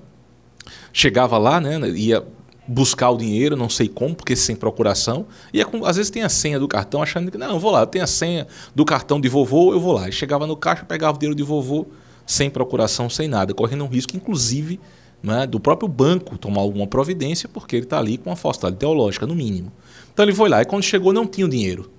chegava 0.92 1.38
lá, 1.38 1.60
né, 1.60 1.78
ia 1.90 2.26
buscar 2.66 3.10
o 3.10 3.16
dinheiro, 3.16 3.56
não 3.56 3.68
sei 3.68 3.86
como, 3.88 4.16
porque 4.16 4.34
sem 4.34 4.56
procuração. 4.56 5.26
E 5.54 5.62
às 5.84 5.96
vezes 5.96 6.10
tem 6.10 6.24
a 6.24 6.28
senha 6.28 6.58
do 6.58 6.66
cartão, 6.66 7.00
achando 7.00 7.30
que, 7.30 7.38
não, 7.38 7.52
eu 7.52 7.60
vou 7.60 7.70
lá, 7.70 7.86
tenho 7.86 8.02
a 8.02 8.08
senha 8.08 8.46
do 8.74 8.84
cartão 8.84 9.20
de 9.20 9.28
vovô, 9.28 9.72
eu 9.72 9.80
vou 9.80 9.92
lá. 9.92 10.08
E 10.08 10.12
chegava 10.12 10.48
no 10.48 10.56
caixa, 10.56 10.84
pegava 10.84 11.16
o 11.16 11.20
dinheiro 11.20 11.36
de 11.36 11.44
vovô, 11.44 11.86
sem 12.26 12.50
procuração, 12.50 13.08
sem 13.08 13.28
nada, 13.28 13.54
correndo 13.54 13.84
um 13.84 13.88
risco, 13.88 14.16
inclusive, 14.16 14.80
né, 15.22 15.46
do 15.46 15.60
próprio 15.60 15.88
banco 15.88 16.36
tomar 16.36 16.60
alguma 16.60 16.86
providência, 16.86 17.48
porque 17.48 17.76
ele 17.76 17.84
está 17.84 17.98
ali 17.98 18.18
com 18.18 18.30
uma 18.30 18.36
falsidade 18.36 18.76
teológica, 18.76 19.26
no 19.26 19.34
mínimo. 19.34 19.72
Então 20.12 20.24
ele 20.24 20.34
foi 20.34 20.48
lá 20.48 20.62
e 20.62 20.64
quando 20.64 20.82
chegou 20.82 21.12
não 21.12 21.26
tinha 21.26 21.46
o 21.46 21.50
dinheiro. 21.50 21.90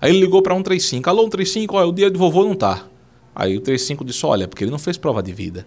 Aí 0.00 0.10
ele 0.10 0.20
ligou 0.20 0.42
para 0.42 0.54
135, 0.54 1.08
alô 1.08 1.22
135, 1.22 1.76
olha, 1.76 1.86
o 1.86 1.92
dinheiro 1.92 2.12
do 2.12 2.18
vovô 2.18 2.44
não 2.44 2.52
está. 2.52 2.84
Aí 3.34 3.56
o 3.56 3.60
35 3.60 4.04
disse, 4.04 4.26
olha, 4.26 4.46
porque 4.46 4.64
ele 4.64 4.70
não 4.70 4.78
fez 4.78 4.96
prova 4.96 5.22
de 5.22 5.32
vida. 5.32 5.66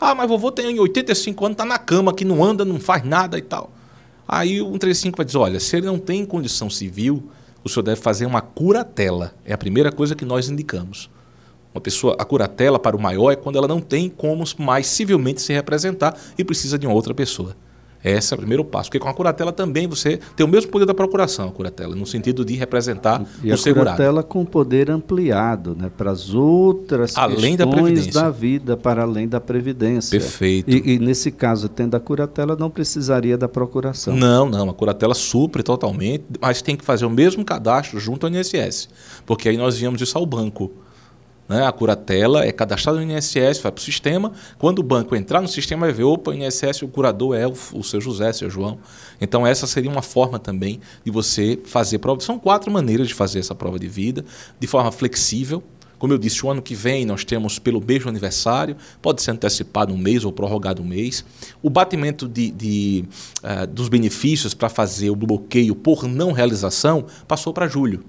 Ah, 0.00 0.14
mas 0.14 0.28
vovô 0.28 0.50
tem 0.50 0.78
85 0.78 1.44
anos, 1.44 1.54
está 1.54 1.64
na 1.64 1.78
cama, 1.78 2.12
que 2.14 2.24
não 2.24 2.42
anda, 2.42 2.64
não 2.64 2.80
faz 2.80 3.04
nada 3.04 3.38
e 3.38 3.42
tal. 3.42 3.70
Aí 4.26 4.60
o 4.60 4.66
135 4.66 5.16
vai 5.16 5.26
dizer, 5.26 5.38
olha, 5.38 5.60
se 5.60 5.76
ele 5.76 5.86
não 5.86 5.98
tem 5.98 6.24
condição 6.24 6.70
civil, 6.70 7.22
o 7.62 7.68
senhor 7.68 7.82
deve 7.82 8.00
fazer 8.00 8.26
uma 8.26 8.40
curatela. 8.40 9.34
É 9.44 9.52
a 9.52 9.58
primeira 9.58 9.92
coisa 9.92 10.14
que 10.14 10.24
nós 10.24 10.48
indicamos. 10.48 11.10
Uma 11.74 11.80
pessoa, 11.80 12.14
a 12.16 12.24
curatela 12.24 12.78
para 12.78 12.96
o 12.96 13.00
maior 13.00 13.32
é 13.32 13.36
quando 13.36 13.56
ela 13.56 13.66
não 13.66 13.80
tem 13.80 14.08
como 14.08 14.44
mais 14.58 14.86
civilmente 14.86 15.42
se 15.42 15.52
representar 15.52 16.16
e 16.38 16.44
precisa 16.44 16.78
de 16.78 16.86
uma 16.86 16.94
outra 16.94 17.12
pessoa. 17.12 17.56
Esse 18.04 18.34
é 18.34 18.36
o 18.36 18.38
primeiro 18.38 18.62
passo, 18.62 18.90
porque 18.90 18.98
com 18.98 19.08
a 19.08 19.14
curatela 19.14 19.50
também 19.50 19.88
você 19.88 20.20
tem 20.36 20.44
o 20.44 20.48
mesmo 20.48 20.70
poder 20.70 20.84
da 20.84 20.92
procuração, 20.92 21.48
a 21.48 21.50
curatela, 21.50 21.96
no 21.96 22.04
sentido 22.04 22.44
de 22.44 22.54
representar 22.54 23.24
e 23.42 23.50
o 23.50 23.54
a 23.54 23.56
segurado. 23.56 23.96
curatela 23.96 24.22
com 24.22 24.44
poder 24.44 24.90
ampliado, 24.90 25.74
né, 25.74 25.90
para 25.96 26.10
as 26.10 26.34
outras 26.34 27.16
além 27.16 27.56
questões 27.56 28.06
da, 28.08 28.24
da, 28.24 28.30
vida, 28.30 28.76
para 28.76 29.02
além 29.02 29.26
da 29.26 29.40
previdência. 29.40 30.20
Perfeito. 30.20 30.70
E, 30.70 30.96
e, 30.96 30.98
nesse 30.98 31.30
caso, 31.30 31.66
tendo 31.66 31.94
a 31.94 32.00
curatela, 32.00 32.54
não 32.54 32.68
precisaria 32.68 33.38
da 33.38 33.48
procuração. 33.48 34.14
Não, 34.14 34.50
não, 34.50 34.68
a 34.68 34.74
curatela 34.74 35.14
supre 35.14 35.62
totalmente, 35.62 36.24
mas 36.38 36.60
tem 36.60 36.76
que 36.76 36.84
fazer 36.84 37.06
o 37.06 37.10
mesmo 37.10 37.42
cadastro 37.42 37.98
junto 37.98 38.26
ao 38.26 38.32
INSS, 38.32 38.90
porque 39.24 39.48
aí 39.48 39.56
nós 39.56 39.78
viemos 39.78 40.02
isso 40.02 40.18
ao 40.18 40.26
banco. 40.26 40.70
Né? 41.48 41.66
A 41.66 41.72
curatela 41.72 42.44
é 42.44 42.52
cadastrada 42.52 42.98
no 42.98 43.10
INSS, 43.10 43.60
vai 43.60 43.72
para 43.72 43.80
o 43.80 43.80
sistema. 43.80 44.32
Quando 44.58 44.78
o 44.78 44.82
banco 44.82 45.14
entrar 45.14 45.40
no 45.40 45.48
sistema, 45.48 45.86
vai 45.86 45.94
ver, 45.94 46.04
opa, 46.04 46.30
o 46.30 46.34
INSS, 46.34 46.82
o 46.82 46.88
curador 46.88 47.36
é 47.36 47.46
o, 47.46 47.52
o 47.72 47.84
seu 47.84 48.00
José, 48.00 48.32
seu 48.32 48.48
João. 48.48 48.78
Então, 49.20 49.46
essa 49.46 49.66
seria 49.66 49.90
uma 49.90 50.02
forma 50.02 50.38
também 50.38 50.80
de 51.04 51.10
você 51.10 51.58
fazer 51.64 51.98
prova. 51.98 52.20
São 52.20 52.38
quatro 52.38 52.70
maneiras 52.70 53.08
de 53.08 53.14
fazer 53.14 53.38
essa 53.38 53.54
prova 53.54 53.78
de 53.78 53.88
vida, 53.88 54.24
de 54.58 54.66
forma 54.66 54.90
flexível. 54.90 55.62
Como 55.98 56.12
eu 56.12 56.18
disse, 56.18 56.44
o 56.44 56.50
ano 56.50 56.60
que 56.60 56.74
vem 56.74 57.06
nós 57.06 57.24
temos 57.24 57.58
pelo 57.58 57.82
mesmo 57.82 58.10
aniversário, 58.10 58.76
pode 59.00 59.22
ser 59.22 59.30
antecipado 59.30 59.92
um 59.92 59.96
mês 59.96 60.24
ou 60.24 60.32
prorrogado 60.32 60.82
um 60.82 60.84
mês. 60.84 61.24
O 61.62 61.70
batimento 61.70 62.28
de, 62.28 62.50
de 62.50 63.04
uh, 63.42 63.66
dos 63.66 63.88
benefícios 63.88 64.52
para 64.52 64.68
fazer 64.68 65.08
o 65.08 65.16
bloqueio 65.16 65.74
por 65.74 66.06
não 66.06 66.32
realização 66.32 67.06
passou 67.26 67.54
para 67.54 67.68
julho. 67.68 68.04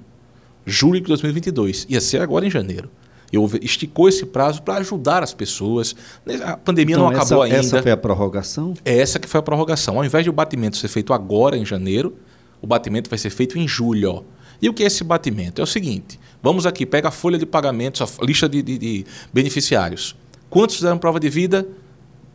Julho 0.66 1.00
de 1.00 1.08
2022. 1.08 1.86
Ia 1.88 2.02
ser 2.02 2.22
agora 2.22 2.46
em 2.46 2.50
janeiro. 2.50 2.90
Eu 3.32 3.50
esticou 3.62 4.08
esse 4.08 4.26
prazo 4.26 4.62
para 4.62 4.76
ajudar 4.76 5.24
as 5.24 5.34
pessoas. 5.34 5.96
A 6.44 6.58
pandemia 6.58 6.96
então, 6.96 7.10
não 7.10 7.12
acabou 7.12 7.44
essa, 7.44 7.56
ainda. 7.56 7.68
Essa 7.68 7.82
foi 7.82 7.92
a 7.92 7.98
prorrogação? 7.98 8.74
É 8.86 8.98
essa 8.98 9.20
que 9.20 9.28
foi 9.28 9.40
a 9.40 9.44
prorrogação. 9.44 9.98
Ao 9.98 10.06
invés 10.06 10.24
de 10.24 10.30
o 10.30 10.34
batimento 10.34 10.78
ser 10.78 10.88
feito 10.88 11.14
agora, 11.14 11.58
em 11.58 11.66
janeiro, 11.66 12.16
o 12.62 12.68
batimento 12.68 13.10
vai 13.10 13.20
ser 13.20 13.30
feito 13.30 13.58
em 13.58 13.68
julho. 13.68 14.12
Ó. 14.12 14.24
E 14.62 14.70
o 14.70 14.74
que 14.74 14.84
é 14.84 14.88
esse 14.88 15.04
batimento? 15.04 15.62
É 15.62 15.64
o 15.64 15.68
seguinte: 15.68 16.20
vamos 16.42 16.66
aqui, 16.66 16.86
pega 16.86 17.10
a 17.10 17.12
folha 17.12 17.38
de 17.38 17.46
pagamentos, 17.46 18.02
a 18.02 18.26
lista 18.26 18.48
de, 18.48 18.62
de, 18.62 18.78
de 18.78 19.06
beneficiários. 19.34 20.16
Quantos 20.50 20.76
fizeram 20.76 20.98
prova 20.98 21.20
de 21.20 21.30
vida? 21.30 21.68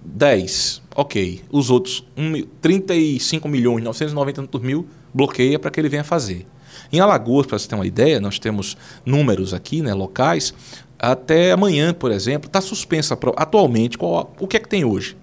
10. 0.05 0.80
Ok. 0.95 1.43
Os 1.51 1.71
outros, 1.71 2.05
um, 2.17 2.43
35 2.61 3.49
milhões 3.49 3.83
990 3.85 4.59
mil, 4.59 4.87
bloqueia 5.15 5.59
para 5.59 5.71
que 5.71 5.81
ele 5.81 5.89
venha 5.89 6.05
fazer. 6.05 6.47
Em 6.93 6.99
Alagoas, 6.99 7.47
para 7.47 7.59
você 7.59 7.69
ter 7.69 7.75
uma 7.75 7.87
ideia, 7.87 8.21
nós 8.21 8.39
temos 8.39 8.77
números 9.05 9.55
aqui, 9.55 9.81
né, 9.81 9.95
locais. 9.95 10.53
Até 10.99 11.53
amanhã, 11.53 11.95
por 11.95 12.11
exemplo, 12.11 12.49
está 12.49 12.61
suspensa. 12.61 13.17
Atualmente, 13.37 13.97
qual, 13.97 14.35
o 14.41 14.47
que 14.47 14.57
é 14.57 14.61
que 14.61 14.69
tem 14.69 14.85
hoje? 14.85 15.17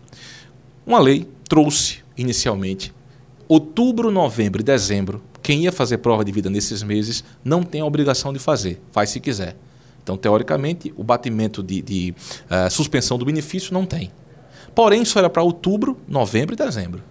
Uma 0.85 0.99
lei 0.99 1.27
trouxe, 1.47 1.99
inicialmente, 2.17 2.93
outubro, 3.47 4.09
novembro 4.09 4.61
e 4.61 4.63
dezembro. 4.63 5.21
Quem 5.41 5.63
ia 5.63 5.71
fazer 5.71 5.99
prova 5.99 6.25
de 6.25 6.31
vida 6.31 6.49
nesses 6.49 6.81
meses 6.83 7.23
não 7.43 7.63
tem 7.63 7.81
a 7.81 7.85
obrigação 7.85 8.33
de 8.33 8.39
fazer, 8.39 8.81
faz 8.91 9.09
se 9.09 9.19
quiser. 9.19 9.55
Então, 10.01 10.15
teoricamente, 10.15 10.93
o 10.95 11.03
batimento 11.03 11.61
de, 11.61 11.81
de 11.81 12.15
uh, 12.49 12.71
suspensão 12.71 13.17
do 13.17 13.25
benefício 13.25 13.73
não 13.73 13.85
tem. 13.85 14.09
Porém, 14.77 15.01
isso 15.01 15.17
era 15.17 15.27
para 15.27 15.41
outubro, 15.41 15.97
novembro 16.07 16.53
e 16.53 16.55
dezembro. 16.55 17.01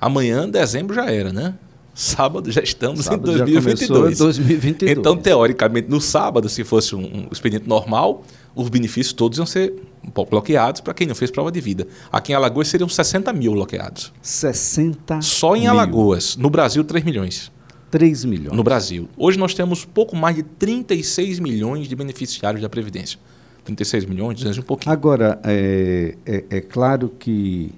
Amanhã, 0.00 0.50
dezembro 0.50 0.92
já 0.92 1.08
era, 1.08 1.32
né? 1.32 1.54
Sábado 1.94 2.50
já 2.50 2.60
estamos 2.60 3.04
sábado 3.04 3.30
em 3.30 3.36
2022. 3.36 4.18
2022. 4.18 4.98
Então, 4.98 5.16
teoricamente, 5.16 5.88
no 5.88 6.00
sábado, 6.00 6.48
se 6.48 6.64
fosse 6.64 6.96
um, 6.96 7.04
um 7.04 7.28
expediente 7.30 7.68
normal, 7.68 8.24
os 8.52 8.68
benefícios 8.68 9.12
todos 9.12 9.38
iam 9.38 9.46
ser 9.46 9.80
bloqueados 10.28 10.80
para 10.80 10.92
quem 10.92 11.06
não 11.06 11.14
fez 11.14 11.30
prova 11.30 11.52
de 11.52 11.60
vida. 11.60 11.86
Aqui 12.10 12.32
em 12.32 12.34
Alagoas 12.34 12.66
seriam 12.66 12.88
60 12.88 13.32
mil 13.32 13.52
bloqueados. 13.52 14.12
60 14.20 15.22
Só 15.22 15.54
em 15.54 15.60
mil. 15.60 15.70
Alagoas. 15.70 16.36
No 16.36 16.50
Brasil, 16.50 16.82
3 16.82 17.04
milhões. 17.04 17.52
3 17.92 18.24
milhões. 18.24 18.56
No 18.56 18.64
Brasil. 18.64 19.08
Hoje 19.16 19.38
nós 19.38 19.54
temos 19.54 19.84
pouco 19.84 20.16
mais 20.16 20.34
de 20.34 20.42
36 20.42 21.38
milhões 21.38 21.86
de 21.86 21.94
beneficiários 21.94 22.60
da 22.60 22.68
Previdência. 22.68 23.20
36 23.64 24.04
milhões, 24.04 24.36
200 24.36 24.56
e 24.56 24.60
um 24.60 24.62
pouquinho. 24.62 24.92
Agora, 24.92 25.40
é, 25.44 26.16
é, 26.26 26.44
é 26.50 26.60
claro 26.60 27.08
que 27.18 27.72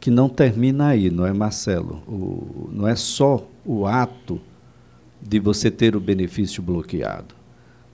que 0.00 0.10
não 0.10 0.28
termina 0.28 0.88
aí, 0.88 1.10
não 1.10 1.26
é, 1.26 1.32
Marcelo? 1.32 2.02
O, 2.06 2.70
não 2.72 2.86
é 2.86 2.94
só 2.94 3.46
o 3.64 3.86
ato 3.86 4.40
de 5.20 5.40
você 5.40 5.70
ter 5.70 5.96
o 5.96 6.00
benefício 6.00 6.62
bloqueado. 6.62 7.34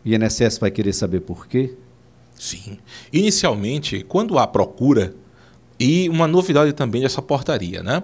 O 0.04 0.08
INSS 0.08 0.58
vai 0.58 0.70
querer 0.70 0.92
saber 0.92 1.20
por 1.20 1.46
quê? 1.46 1.74
Sim. 2.34 2.78
Inicialmente, 3.12 4.04
quando 4.06 4.38
há 4.38 4.46
procura, 4.46 5.14
e 5.78 6.08
uma 6.08 6.28
novidade 6.28 6.72
também 6.72 7.02
dessa 7.02 7.22
portaria, 7.22 7.82
né? 7.82 8.02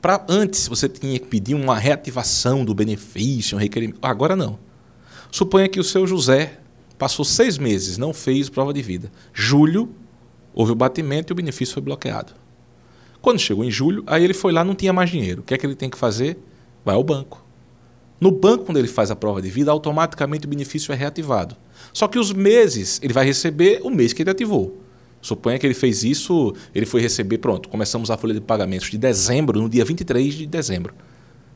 Para 0.00 0.24
antes 0.28 0.66
você 0.68 0.88
tinha 0.88 1.18
que 1.18 1.26
pedir 1.26 1.54
uma 1.54 1.78
reativação 1.78 2.64
do 2.64 2.74
benefício, 2.74 3.58
um 3.58 3.60
requerimento. 3.60 3.98
Agora 4.00 4.34
não. 4.34 4.58
Suponha 5.30 5.68
que 5.68 5.78
o 5.78 5.84
seu 5.84 6.06
José 6.06 6.59
passou 7.00 7.24
seis 7.24 7.56
meses, 7.56 7.96
não 7.96 8.12
fez 8.12 8.50
prova 8.50 8.74
de 8.74 8.82
vida. 8.82 9.10
Julho, 9.32 9.88
houve 10.52 10.72
o 10.72 10.74
batimento 10.74 11.30
e 11.30 11.34
o 11.34 11.34
benefício 11.34 11.72
foi 11.72 11.82
bloqueado. 11.82 12.34
Quando 13.22 13.38
chegou 13.38 13.64
em 13.64 13.70
julho, 13.70 14.04
aí 14.06 14.22
ele 14.22 14.34
foi 14.34 14.52
lá, 14.52 14.62
não 14.62 14.74
tinha 14.74 14.92
mais 14.92 15.08
dinheiro. 15.08 15.40
O 15.40 15.42
que 15.42 15.54
é 15.54 15.56
que 15.56 15.64
ele 15.64 15.74
tem 15.74 15.88
que 15.88 15.96
fazer? 15.96 16.36
Vai 16.84 16.94
ao 16.94 17.02
banco. 17.02 17.42
No 18.20 18.30
banco, 18.30 18.66
quando 18.66 18.76
ele 18.76 18.86
faz 18.86 19.10
a 19.10 19.16
prova 19.16 19.40
de 19.40 19.48
vida, 19.48 19.70
automaticamente 19.70 20.44
o 20.44 20.48
benefício 20.50 20.92
é 20.92 20.94
reativado. 20.94 21.56
Só 21.90 22.06
que 22.06 22.18
os 22.18 22.34
meses 22.34 23.00
ele 23.02 23.14
vai 23.14 23.24
receber 23.24 23.80
o 23.82 23.88
mês 23.88 24.12
que 24.12 24.22
ele 24.22 24.30
ativou. 24.30 24.78
Suponha 25.22 25.58
que 25.58 25.66
ele 25.66 25.72
fez 25.72 26.04
isso, 26.04 26.54
ele 26.74 26.84
foi 26.84 27.00
receber, 27.00 27.38
pronto, 27.38 27.70
começamos 27.70 28.10
a 28.10 28.18
folha 28.18 28.34
de 28.34 28.42
pagamentos 28.42 28.90
de 28.90 28.98
dezembro, 28.98 29.58
no 29.58 29.70
dia 29.70 29.86
23 29.86 30.34
de 30.34 30.46
dezembro. 30.46 30.92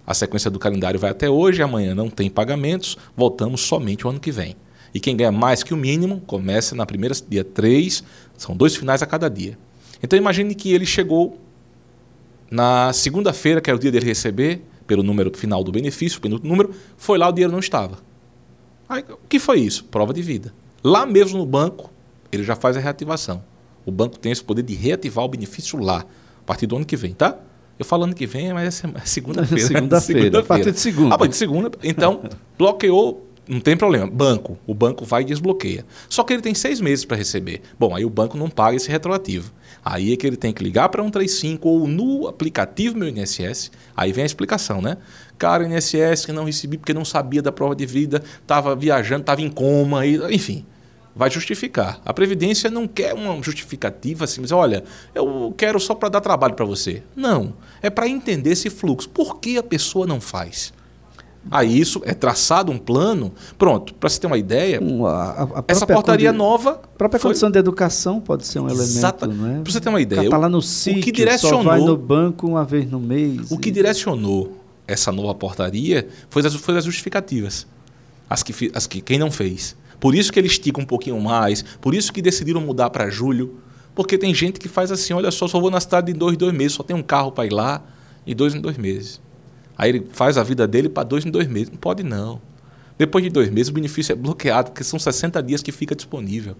A 0.07 0.15
sequência 0.15 0.51
do 0.51 0.59
calendário 0.59 0.99
vai 0.99 1.11
até 1.11 1.29
hoje, 1.29 1.61
amanhã 1.63 1.95
não 1.95 2.09
tem 2.09 2.31
pagamentos, 2.31 2.97
voltamos 3.15 3.61
somente 3.61 4.07
o 4.07 4.11
ano 4.11 4.19
que 4.19 4.33
vem. 4.33 4.57
E 4.95 5.01
quem 5.01 5.17
ganha 5.17 5.33
mais 5.33 5.65
que 5.65 5.75
o 5.75 5.77
mínimo 5.77 6.21
começa 6.21 6.77
na 6.77 6.87
primeira 6.87 7.15
dia 7.29 7.43
3, 7.43 8.05
são 8.39 8.57
dois 8.57 8.77
finais 8.77 9.03
a 9.03 9.07
cada 9.07 9.29
dia. 9.29 9.59
Então 10.01 10.17
imagine 10.17 10.55
que 10.55 10.73
ele 10.73 10.87
chegou 10.87 11.39
na 12.51 12.93
segunda-feira, 12.93 13.61
que 13.61 13.69
era 13.69 13.77
o 13.77 13.81
dia 13.81 13.91
dele 13.91 14.07
receber, 14.07 14.63
pelo 14.87 15.03
número 15.03 15.37
final 15.37 15.65
do 15.65 15.73
benefício, 15.73 16.21
pelo 16.21 16.39
número, 16.39 16.73
foi 16.97 17.19
lá, 17.19 17.29
o 17.29 17.33
dinheiro 17.33 17.53
não 17.53 17.59
estava. 17.59 17.99
Aí, 18.89 19.03
o 19.09 19.29
que 19.29 19.39
foi 19.39 19.61
isso? 19.61 19.85
Prova 19.85 20.13
de 20.13 20.23
vida. 20.23 20.55
Lá 20.83 21.07
mesmo 21.07 21.39
no 21.39 21.47
banco, 21.47 21.91
ele 22.31 22.45
já 22.45 22.55
faz 22.55 22.77
a 22.77 22.81
reativação. 22.81 23.43
O 23.85 23.91
banco 23.91 24.19
tem 24.19 24.31
esse 24.31 24.45
poder 24.45 24.63
de 24.63 24.75
reativar 24.75 25.25
o 25.25 25.29
benefício 25.29 25.79
lá, 25.79 26.01
a 26.41 26.45
partir 26.47 26.67
do 26.67 26.77
ano 26.77 26.85
que 26.85 26.97
vem, 26.97 27.13
tá? 27.13 27.39
Eu 27.79 27.85
falo 27.85 28.05
ano 28.05 28.15
que 28.15 28.27
vem, 28.27 28.53
mas 28.53 28.85
é 28.85 28.89
segunda-feira. 29.05 29.67
segunda-feira. 29.67 30.21
segunda 30.23 30.39
a 30.39 30.45
partir 30.45 30.73
de 30.73 30.81
segunda. 30.81 31.15
A 31.15 31.19
partir 31.19 31.31
de 31.31 31.37
segunda. 31.37 31.71
Então, 31.83 32.23
bloqueou 32.57 33.27
não 33.47 33.61
tem 33.61 33.77
problema. 33.77 34.07
Banco. 34.07 34.59
O 34.67 34.75
banco 34.75 35.05
vai 35.05 35.23
e 35.23 35.25
desbloqueia. 35.25 35.85
Só 36.09 36.23
que 36.25 36.33
ele 36.33 36.43
tem 36.43 36.55
seis 36.55 36.81
meses 36.81 37.05
para 37.05 37.17
receber. 37.17 37.61
Bom, 37.79 37.95
aí 37.95 38.05
o 38.05 38.11
banco 38.11 38.37
não 38.37 38.49
paga 38.49 38.77
esse 38.77 38.91
retroativo. 38.91 39.53
Aí 39.85 40.13
é 40.13 40.17
que 40.17 40.27
ele 40.27 40.37
tem 40.37 40.53
que 40.53 40.63
ligar 40.63 40.89
para 40.89 41.03
135 41.03 41.69
ou 41.69 41.87
no 41.87 42.27
aplicativo 42.27 42.97
meu 42.97 43.09
INSS. 43.09 43.71
Aí 43.95 44.13
vem 44.13 44.23
a 44.23 44.27
explicação, 44.27 44.81
né? 44.81 44.97
Cara, 45.37 45.65
INSS 45.65 46.25
que 46.25 46.33
não 46.33 46.45
recebi 46.45 46.79
porque 46.79 46.95
não 46.95 47.05
sabia 47.05 47.43
da 47.43 47.53
prova 47.53 47.75
de 47.75 47.85
vida, 47.85 48.23
estava 48.41 48.75
viajando, 48.75 49.21
estava 49.21 49.43
em 49.43 49.51
coma, 49.51 50.07
enfim. 50.07 50.65
Vai 51.15 51.31
justificar. 51.31 52.01
A 52.05 52.13
Previdência 52.13 52.71
não 52.71 52.89
quer 52.89 53.15
uma 53.15 53.41
justificativa 53.43 54.25
assim, 54.25 54.41
mas 54.41 54.51
olha, 54.51 54.83
eu 55.15 55.55
quero 55.57 55.79
só 55.79 55.95
para 55.95 56.09
dar 56.09 56.21
trabalho 56.21 56.55
para 56.55 56.65
você. 56.65 57.03
Não. 57.15 57.55
É 57.83 57.91
para 57.91 58.09
entender 58.09 58.51
esse 58.51 58.71
fluxo. 58.71 59.09
Por 59.09 59.39
que 59.39 59.59
a 59.59 59.63
pessoa 59.63 60.07
não 60.07 60.21
faz? 60.21 60.73
Aí 61.51 61.79
isso 61.79 62.01
é 62.05 62.15
traçado 62.15 62.73
um 62.73 62.79
plano. 62.79 63.33
Pronto, 63.59 63.95
para 63.95 64.09
você 64.09 64.19
ter 64.19 64.27
uma 64.27 64.39
ideia, 64.39 64.81
a, 65.07 65.43
a 65.61 65.65
essa 65.69 65.87
portaria 65.87 66.31
condi... 66.31 66.39
nova. 66.39 66.71
A 66.83 66.99
própria 66.99 67.21
foi... 67.21 67.31
condição 67.31 67.51
de 67.51 67.59
educação 67.59 68.21
pode 68.21 68.47
ser 68.47 68.61
um 68.61 68.69
Exato. 68.69 69.25
elemento. 69.25 69.43
Né? 69.43 69.61
Para 69.63 69.73
você 69.73 69.81
ter 69.81 69.89
uma 69.89 70.01
ideia. 70.01 70.25
Está 70.25 70.39
lá 70.39 70.49
no 70.49 70.63
sítio, 70.63 71.01
o 71.01 71.05
que 71.05 71.13
direcionou, 71.13 71.63
só 71.63 71.69
vai 71.69 71.81
no 71.81 71.97
banco 71.97 72.47
uma 72.47 72.65
vez 72.65 72.91
no 72.91 72.99
mês. 72.99 73.51
O 73.51 73.55
e... 73.55 73.59
que 73.59 73.71
direcionou 73.71 74.59
essa 74.87 75.13
nova 75.13 75.35
portaria 75.35 76.09
foi 76.31 76.45
as, 76.45 76.55
foi 76.55 76.77
as 76.77 76.85
justificativas. 76.85 77.67
As 78.29 78.43
que, 78.43 78.71
as 78.75 78.87
que 78.87 79.01
quem 79.01 79.19
não 79.19 79.31
fez. 79.31 79.77
Por 80.01 80.15
isso 80.15 80.33
que 80.33 80.39
ele 80.39 80.49
estica 80.49 80.81
um 80.81 80.85
pouquinho 80.85 81.21
mais, 81.21 81.63
por 81.81 81.95
isso 81.95 82.13
que 82.13 82.21
decidiram 82.21 82.61
mudar 82.61 82.91
para 82.91 83.09
julho. 83.11 83.59
Porque 83.95 84.19
tem 84.19 84.35
gente 84.35 84.59
que 84.59 84.69
faz 84.69 84.91
assim: 84.91 85.13
olha 85.13 85.31
só, 85.31 85.47
só 85.47 85.61
vou 85.61 85.71
na 85.71 85.81
cidade 85.81 86.11
em 86.11 86.15
dois, 86.15 86.37
dois 86.37 86.53
meses, 86.53 86.73
só 86.73 86.83
tem 86.83 86.97
um 86.97 87.03
carro 87.03 87.31
para 87.31 87.47
ir 87.47 87.53
lá, 87.53 87.83
e 88.27 88.35
dois 88.35 88.55
em 88.55 88.61
dois 88.61 88.77
meses. 88.77 89.21
Aí 89.77 89.91
ele 89.91 90.07
faz 90.13 90.39
a 90.39 90.43
vida 90.43 90.67
dele 90.67 90.89
para 90.89 91.03
dois 91.03 91.25
em 91.25 91.31
dois 91.31 91.49
meses. 91.49 91.71
Não 91.71 91.79
pode, 91.79 92.03
não. 92.03 92.41
Depois 92.97 93.25
de 93.25 93.31
dois 93.31 93.51
meses, 93.51 93.71
o 93.71 93.73
benefício 93.73 94.13
é 94.13 94.17
bloqueado, 94.17 94.71
porque 94.71 94.85
são 94.85 94.99
60 94.99 95.43
dias 95.43 95.63
que 95.63 95.73
fica 95.73 95.95
disponível. 95.95 96.57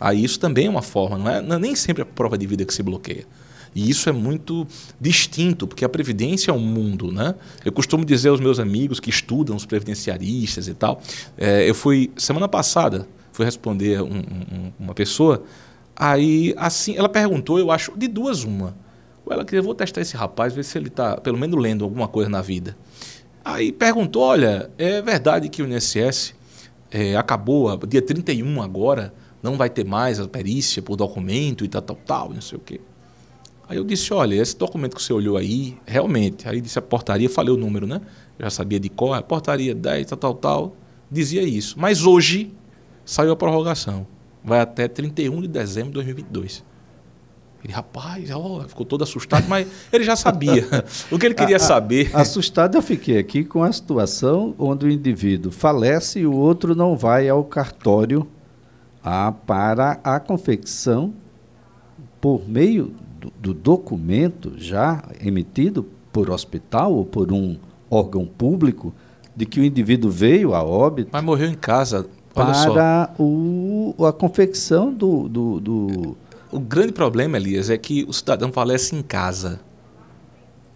Aí 0.00 0.24
isso 0.24 0.38
também 0.40 0.66
é 0.66 0.70
uma 0.70 0.82
forma, 0.82 1.16
não 1.16 1.30
é, 1.30 1.40
não 1.40 1.56
é 1.56 1.58
nem 1.58 1.74
sempre 1.74 2.02
a 2.02 2.06
prova 2.06 2.36
de 2.36 2.46
vida 2.46 2.64
que 2.64 2.72
se 2.72 2.82
bloqueia. 2.82 3.26
E 3.74 3.90
isso 3.90 4.08
é 4.08 4.12
muito 4.12 4.66
distinto, 4.98 5.66
porque 5.66 5.84
a 5.84 5.88
previdência 5.88 6.50
é 6.50 6.54
um 6.54 6.58
mundo, 6.58 7.12
né? 7.12 7.34
Eu 7.64 7.72
costumo 7.72 8.04
dizer 8.04 8.30
aos 8.30 8.40
meus 8.40 8.58
amigos 8.58 9.00
que 9.00 9.10
estudam 9.10 9.54
os 9.54 9.66
previdenciaristas 9.66 10.68
e 10.68 10.74
tal. 10.74 11.00
É, 11.36 11.68
eu 11.68 11.74
fui 11.74 12.10
semana 12.16 12.48
passada 12.48 13.06
fui 13.36 13.44
responder 13.44 14.00
um, 14.00 14.16
um, 14.16 14.72
uma 14.80 14.94
pessoa, 14.94 15.42
aí 15.94 16.54
assim 16.56 16.96
ela 16.96 17.08
perguntou, 17.08 17.58
eu 17.58 17.70
acho 17.70 17.92
de 17.94 18.08
duas 18.08 18.44
uma. 18.44 18.74
Ela 19.28 19.44
queria, 19.44 19.62
vou 19.62 19.74
testar 19.74 20.00
esse 20.00 20.16
rapaz, 20.16 20.54
ver 20.54 20.64
se 20.64 20.78
ele 20.78 20.88
está, 20.88 21.16
pelo 21.16 21.38
menos, 21.38 21.60
lendo 21.60 21.84
alguma 21.84 22.06
coisa 22.06 22.30
na 22.30 22.40
vida. 22.40 22.76
Aí 23.44 23.72
perguntou: 23.72 24.22
olha, 24.22 24.70
é 24.78 25.00
verdade 25.02 25.48
que 25.48 25.62
o 25.62 25.66
INSS 25.66 26.34
é, 26.90 27.16
acabou, 27.16 27.76
dia 27.86 28.02
31 28.02 28.62
agora, 28.62 29.12
não 29.42 29.56
vai 29.56 29.70
ter 29.70 29.84
mais 29.84 30.18
a 30.18 30.26
perícia 30.26 30.82
por 30.82 30.96
documento 30.96 31.64
e 31.64 31.68
tal, 31.68 31.82
tal, 31.82 31.96
tal, 31.96 32.32
não 32.32 32.40
sei 32.40 32.58
o 32.58 32.60
quê. 32.60 32.80
Aí 33.68 33.76
eu 33.76 33.84
disse: 33.84 34.12
olha, 34.12 34.34
esse 34.34 34.56
documento 34.56 34.94
que 34.96 35.02
você 35.02 35.12
olhou 35.12 35.36
aí, 35.36 35.76
realmente. 35.84 36.48
Aí 36.48 36.60
disse 36.60 36.78
a 36.78 36.82
portaria, 36.82 37.28
falei 37.28 37.52
o 37.52 37.56
número, 37.56 37.86
né? 37.86 38.00
Eu 38.38 38.44
já 38.44 38.50
sabia 38.50 38.78
de 38.78 38.88
qual, 38.88 39.14
a 39.14 39.22
portaria 39.22 39.74
10, 39.74 40.06
tal, 40.06 40.18
tal, 40.18 40.34
tal, 40.34 40.76
dizia 41.10 41.42
isso. 41.42 41.78
Mas 41.78 42.04
hoje, 42.04 42.52
saiu 43.04 43.32
a 43.32 43.36
prorrogação. 43.36 44.06
Vai 44.44 44.60
até 44.60 44.86
31 44.86 45.42
de 45.42 45.48
dezembro 45.48 45.88
de 45.88 45.94
2022. 45.94 46.64
Ele, 47.64 47.72
rapaz, 47.72 48.30
ó, 48.30 48.64
ficou 48.68 48.86
todo 48.86 49.02
assustado, 49.02 49.46
mas 49.48 49.66
ele 49.92 50.04
já 50.04 50.14
sabia. 50.14 50.64
o 51.10 51.18
que 51.18 51.26
ele 51.26 51.34
queria 51.36 51.58
saber. 51.58 52.10
Assustado 52.14 52.76
eu 52.76 52.82
fiquei 52.82 53.18
aqui 53.18 53.44
com 53.44 53.62
a 53.62 53.72
situação 53.72 54.54
onde 54.58 54.86
o 54.86 54.90
indivíduo 54.90 55.50
falece 55.50 56.20
e 56.20 56.26
o 56.26 56.32
outro 56.32 56.74
não 56.74 56.96
vai 56.96 57.28
ao 57.28 57.42
cartório 57.44 58.26
ah, 59.02 59.32
para 59.32 60.00
a 60.04 60.20
confecção 60.20 61.12
por 62.20 62.48
meio 62.48 62.94
do, 63.20 63.32
do 63.38 63.54
documento 63.54 64.54
já 64.56 65.02
emitido 65.20 65.86
por 66.12 66.30
hospital 66.30 66.94
ou 66.94 67.04
por 67.04 67.32
um 67.32 67.56
órgão 67.90 68.26
público 68.26 68.94
de 69.34 69.44
que 69.44 69.60
o 69.60 69.64
indivíduo 69.64 70.10
veio 70.10 70.54
a 70.54 70.62
óbito. 70.62 71.10
Mas 71.12 71.22
morreu 71.22 71.48
em 71.48 71.54
casa. 71.54 72.06
para 72.34 73.10
o, 73.18 73.94
a 74.06 74.12
confecção 74.12 74.92
do, 74.92 75.28
do, 75.28 75.60
do, 75.60 76.16
O 76.50 76.60
grande 76.60 76.92
problema, 76.92 77.36
Elias, 77.36 77.70
é 77.70 77.76
que 77.76 78.04
o 78.08 78.12
cidadão 78.12 78.52
falece 78.52 78.94
em 78.94 79.02
casa. 79.02 79.60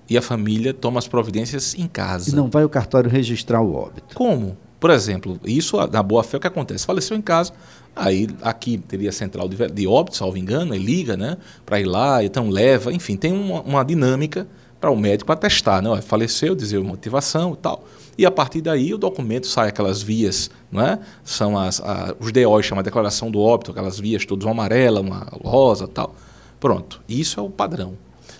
E 0.08 0.18
a 0.18 0.22
família 0.22 0.74
toma 0.74 0.98
as 0.98 1.06
providências 1.06 1.74
em 1.74 1.86
casa. 1.86 2.30
E 2.30 2.34
não 2.34 2.50
vai 2.50 2.64
o 2.64 2.68
cartório 2.68 3.08
registrar 3.08 3.60
o 3.60 3.74
óbito. 3.74 4.14
Como? 4.14 4.56
Por 4.80 4.90
exemplo, 4.90 5.38
isso 5.44 5.76
na 5.88 6.02
boa 6.02 6.24
fé 6.24 6.38
o 6.38 6.40
que 6.40 6.46
acontece? 6.46 6.86
Faleceu 6.86 7.16
em 7.16 7.20
casa, 7.20 7.52
aí 7.94 8.26
aqui 8.40 8.78
teria 8.78 9.10
a 9.10 9.12
central 9.12 9.46
de, 9.46 9.68
de 9.68 9.86
óbito, 9.86 10.16
salvo 10.16 10.38
engano, 10.38 10.74
ele 10.74 10.84
liga, 10.84 11.18
né? 11.18 11.36
Para 11.66 11.78
ir 11.78 11.84
lá, 11.84 12.24
então 12.24 12.48
leva, 12.48 12.90
enfim, 12.90 13.14
tem 13.14 13.30
uma, 13.30 13.60
uma 13.60 13.84
dinâmica 13.84 14.48
para 14.80 14.90
o 14.90 14.96
médico 14.96 15.30
atestar, 15.30 15.82
né? 15.82 16.00
Faleceu, 16.00 16.54
dizer 16.54 16.80
motivação 16.80 17.52
e 17.52 17.56
tal. 17.56 17.84
E 18.16 18.24
a 18.24 18.30
partir 18.30 18.60
daí 18.60 18.92
o 18.94 18.98
documento 18.98 19.46
sai 19.46 19.68
aquelas 19.68 20.02
vias, 20.02 20.50
não 20.72 20.80
é? 20.80 20.98
São 21.22 21.58
as, 21.58 21.80
a, 21.80 22.14
os 22.18 22.32
DOs 22.32 22.64
chamam 22.64 22.80
a 22.80 22.82
declaração 22.82 23.30
do 23.30 23.38
óbito, 23.40 23.70
aquelas 23.70 23.98
vias 24.00 24.24
todas, 24.24 24.44
uma 24.44 24.52
amarela, 24.52 25.00
uma 25.00 25.26
rosa 25.42 25.86
tal. 25.86 26.14
Pronto, 26.58 27.00
isso 27.08 27.38
é 27.38 27.42
o 27.42 27.50
padrão. 27.50 27.94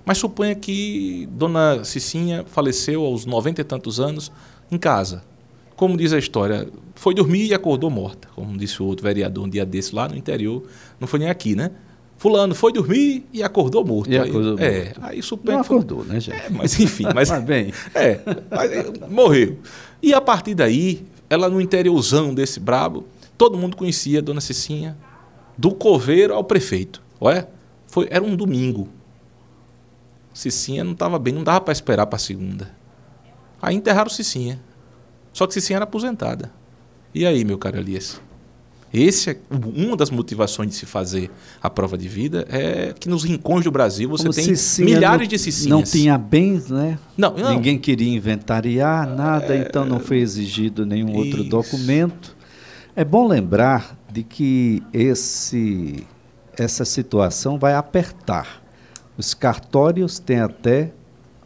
Mas 0.05 0.19
suponha 0.19 0.55
que 0.55 1.29
Dona 1.33 1.85
Cicinha 1.85 2.45
faleceu 2.47 3.05
aos 3.05 3.27
noventa 3.27 3.61
e 3.61 3.65
tantos 3.65 4.01
anos 4.01 4.33
em 4.71 4.79
casa. 4.79 5.23
Como 5.77 5.97
diz 5.97 6.13
a 6.13 6.19
história, 6.19 6.69
foi 6.95 7.15
dormir 7.15 7.47
e 7.47 7.55
acordou 7.55 7.91
morta, 7.91 8.29
como 8.35 8.57
disse 8.57 8.83
o 8.83 8.87
outro 8.87 9.05
vereador 9.05 9.45
um 9.45 9.49
dia 9.49 9.65
desse 9.65 9.95
lá 9.95 10.09
no 10.09 10.17
interior, 10.17 10.63
não 10.99 11.09
foi 11.09 11.21
nem 11.21 11.31
aqui, 11.31 11.55
né? 11.55 11.71
Fulano 12.21 12.55
foi 12.55 12.71
dormir 12.71 13.27
e 13.33 13.43
acordou 13.43 13.83
morto. 13.83 14.11
E 14.11 14.19
acordou 14.19 14.41
aí, 14.41 14.47
morto. 14.51 14.63
É, 14.63 14.93
aí 15.01 15.23
suponho 15.23 15.57
Não 15.57 15.65
acordou, 15.65 16.05
né, 16.05 16.21
gente? 16.21 16.37
É, 16.37 16.51
mas 16.51 16.79
enfim, 16.79 17.05
mas, 17.15 17.31
Mas 17.31 17.43
bem. 17.43 17.73
é, 17.95 18.21
mas, 18.51 18.71
é, 18.71 19.09
morreu. 19.09 19.59
E 20.03 20.13
a 20.13 20.21
partir 20.21 20.55
daí, 20.55 21.03
ela 21.31 21.49
no 21.49 21.59
interiorzão 21.59 22.35
desse 22.35 22.61
brabo, 22.61 23.07
todo 23.39 23.57
mundo 23.57 23.75
conhecia 23.75 24.19
a 24.19 24.23
dona 24.23 24.43
Cicinha, 24.43 24.99
do 25.57 25.71
coveiro 25.71 26.35
ao 26.35 26.45
prefeito. 26.45 27.03
Olha, 27.19 27.49
foi, 27.87 28.07
era 28.11 28.23
um 28.23 28.37
domingo. 28.37 28.87
Cicinha 30.35 30.85
não 30.85 30.93
estava 30.93 31.19
bem, 31.19 31.33
não 31.33 31.43
dava 31.43 31.63
para 31.63 31.73
esperar 31.73 32.05
para 32.05 32.19
segunda. 32.19 32.71
Aí 33.63 33.75
enterraram 33.75 34.11
Cicinha. 34.11 34.61
Só 35.33 35.47
que 35.47 35.55
Cicinha 35.55 35.79
era 35.79 35.85
aposentada. 35.85 36.53
E 37.15 37.25
aí, 37.25 37.47
meu 37.47 37.57
caro 37.57 37.79
Elias? 37.79 38.21
Esse 38.93 39.31
é 39.31 39.37
uma 39.77 39.97
das 39.97 40.11
motivações 40.11 40.71
de 40.71 40.75
se 40.75 40.85
fazer 40.85 41.31
a 41.63 41.71
prova 41.71 41.97
de 41.97 42.09
vida 42.09 42.45
é 42.51 42.93
que 42.99 43.09
nos 43.09 43.23
rincões 43.23 43.63
do 43.65 43.71
Brasil 43.71 44.09
você 44.09 44.25
Como 44.25 44.35
tem 44.35 44.45
Cicinha 44.45 44.85
milhares 44.97 45.21
não- 45.21 45.29
de 45.29 45.39
cicinhas. 45.39 45.71
Não 45.71 45.83
tinha 45.85 46.19
bens, 46.19 46.69
né? 46.69 46.99
Não, 47.17 47.37
não. 47.37 47.55
Ninguém 47.55 47.79
queria 47.79 48.13
inventariar 48.13 49.09
nada, 49.09 49.57
então 49.57 49.85
não 49.85 50.01
foi 50.01 50.19
exigido 50.19 50.85
nenhum 50.85 51.15
outro 51.15 51.41
Isso. 51.43 51.49
documento. 51.51 52.37
É 52.97 53.05
bom 53.05 53.29
lembrar 53.29 53.97
de 54.13 54.25
que 54.25 54.83
esse, 54.93 56.05
essa 56.59 56.85
situação 56.85 57.59
vai 57.61 57.75
apertar. 57.75 58.61
Os 59.17 59.35
cartórios 59.35 60.19
têm 60.19 60.41
até 60.41 60.93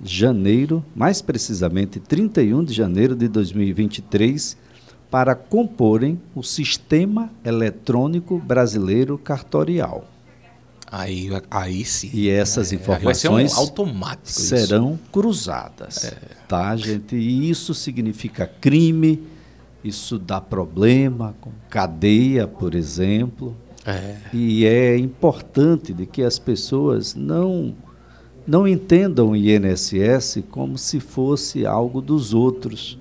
janeiro, 0.03 0.83
mais 0.97 1.21
precisamente 1.21 2.01
31 2.01 2.65
de 2.65 2.73
janeiro 2.73 3.15
de 3.15 3.29
2023, 3.29 4.57
para 5.15 5.37
comporem 5.37 6.21
o 6.35 6.43
Sistema 6.43 7.31
Eletrônico 7.45 8.37
Brasileiro 8.37 9.17
Cartorial. 9.17 10.05
Aí, 10.91 11.31
aí 11.49 11.85
sim. 11.85 12.11
E 12.13 12.29
essas 12.29 12.67
É, 12.67 12.71
ser 12.71 12.77
um 12.77 12.81
informações 12.81 13.55
automático. 13.55 14.27
isso. 14.27 14.41
serão 14.41 14.99
cruzadas, 15.13 16.13
tá, 16.49 16.75
gente? 16.75 17.15
E 17.15 17.49
isso 17.49 17.73
significa 17.75 18.45
crime, 18.45 19.23
isso 19.85 20.19
dá 20.19 20.41
problema, 20.41 21.33
com 21.41 21.53
cadeia, 21.71 22.49
por 22.49 22.75
exemplo. 22.75 23.57
É. 23.87 24.17
E 24.33 24.67
é 24.67 24.99
importante 24.99 25.95
de 25.95 26.07
que 26.07 26.25
as 26.25 26.41
pessoas 26.41 27.15
não 27.15 27.73
não 28.45 28.67
entendam 28.67 29.31
o 29.31 29.37
INSS 29.37 30.43
como 30.51 30.77
se 30.77 30.99
fosse 30.99 31.65
algo 31.65 32.01
dos 32.01 32.35
outros. 32.35 32.99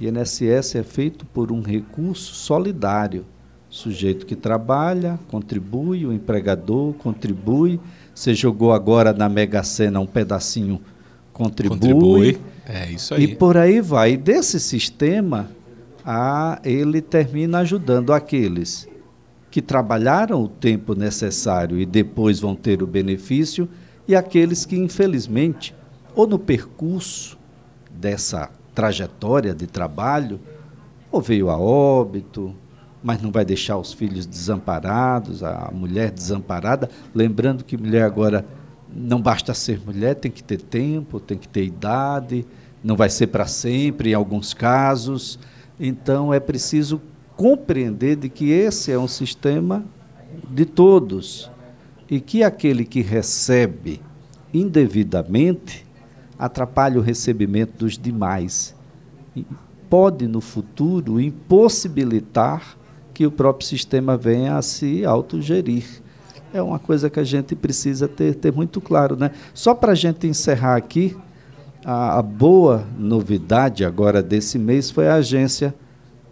INSS 0.00 0.76
é 0.76 0.82
feito 0.82 1.24
por 1.26 1.50
um 1.50 1.62
recurso 1.62 2.34
solidário. 2.34 3.24
O 3.70 3.74
sujeito 3.74 4.26
que 4.26 4.36
trabalha, 4.36 5.18
contribui, 5.28 6.06
o 6.06 6.12
empregador 6.12 6.92
contribui. 6.94 7.80
Você 8.14 8.34
jogou 8.34 8.72
agora 8.72 9.12
na 9.12 9.28
Mega 9.28 9.62
Sena 9.62 10.00
um 10.00 10.06
pedacinho, 10.06 10.80
contribui. 11.32 11.78
Contribui. 11.78 12.38
É 12.66 12.90
isso 12.90 13.14
aí. 13.14 13.24
E 13.24 13.34
por 13.34 13.56
aí 13.56 13.80
vai. 13.80 14.12
E 14.12 14.16
desse 14.16 14.60
sistema, 14.60 15.50
a, 16.04 16.60
ele 16.64 17.00
termina 17.00 17.58
ajudando 17.58 18.12
aqueles 18.12 18.88
que 19.50 19.62
trabalharam 19.62 20.42
o 20.42 20.48
tempo 20.48 20.94
necessário 20.94 21.80
e 21.80 21.86
depois 21.86 22.38
vão 22.38 22.54
ter 22.54 22.82
o 22.82 22.86
benefício, 22.86 23.68
e 24.06 24.14
aqueles 24.14 24.64
que, 24.64 24.76
infelizmente, 24.76 25.74
ou 26.14 26.26
no 26.26 26.38
percurso 26.38 27.38
dessa 27.90 28.50
trajetória 28.76 29.54
de 29.54 29.66
trabalho, 29.66 30.38
ou 31.10 31.22
veio 31.22 31.48
a 31.48 31.58
óbito, 31.58 32.54
mas 33.02 33.22
não 33.22 33.32
vai 33.32 33.42
deixar 33.42 33.78
os 33.78 33.94
filhos 33.94 34.26
desamparados, 34.26 35.42
a 35.42 35.70
mulher 35.72 36.10
desamparada. 36.10 36.90
Lembrando 37.14 37.64
que 37.64 37.74
mulher 37.76 38.02
agora 38.02 38.44
não 38.94 39.20
basta 39.20 39.54
ser 39.54 39.80
mulher, 39.80 40.14
tem 40.14 40.30
que 40.30 40.44
ter 40.44 40.60
tempo, 40.60 41.18
tem 41.18 41.38
que 41.38 41.48
ter 41.48 41.64
idade, 41.64 42.46
não 42.84 42.96
vai 42.96 43.08
ser 43.08 43.28
para 43.28 43.46
sempre 43.46 44.10
em 44.10 44.14
alguns 44.14 44.52
casos. 44.52 45.38
Então 45.80 46.34
é 46.34 46.38
preciso 46.38 47.00
compreender 47.34 48.16
de 48.16 48.28
que 48.28 48.50
esse 48.50 48.92
é 48.92 48.98
um 48.98 49.08
sistema 49.08 49.86
de 50.50 50.66
todos 50.66 51.50
e 52.10 52.20
que 52.20 52.42
aquele 52.42 52.84
que 52.84 53.00
recebe 53.00 54.02
indevidamente 54.52 55.85
atrapalha 56.38 56.98
o 56.98 57.02
recebimento 57.02 57.84
dos 57.84 57.98
demais. 57.98 58.74
E 59.34 59.44
pode, 59.88 60.26
no 60.26 60.40
futuro, 60.40 61.20
impossibilitar 61.20 62.76
que 63.14 63.26
o 63.26 63.30
próprio 63.30 63.66
sistema 63.66 64.16
venha 64.16 64.56
a 64.56 64.62
se 64.62 65.04
autogerir. 65.04 65.84
É 66.52 66.60
uma 66.60 66.78
coisa 66.78 67.08
que 67.08 67.18
a 67.18 67.24
gente 67.24 67.54
precisa 67.54 68.06
ter, 68.06 68.34
ter 68.34 68.52
muito 68.52 68.80
claro. 68.80 69.16
Né? 69.16 69.30
Só 69.54 69.74
para 69.74 69.92
a 69.92 69.94
gente 69.94 70.26
encerrar 70.26 70.76
aqui, 70.76 71.16
a, 71.84 72.18
a 72.18 72.22
boa 72.22 72.84
novidade 72.98 73.84
agora 73.84 74.22
desse 74.22 74.58
mês 74.58 74.90
foi 74.90 75.08
a 75.08 75.14
agência 75.14 75.74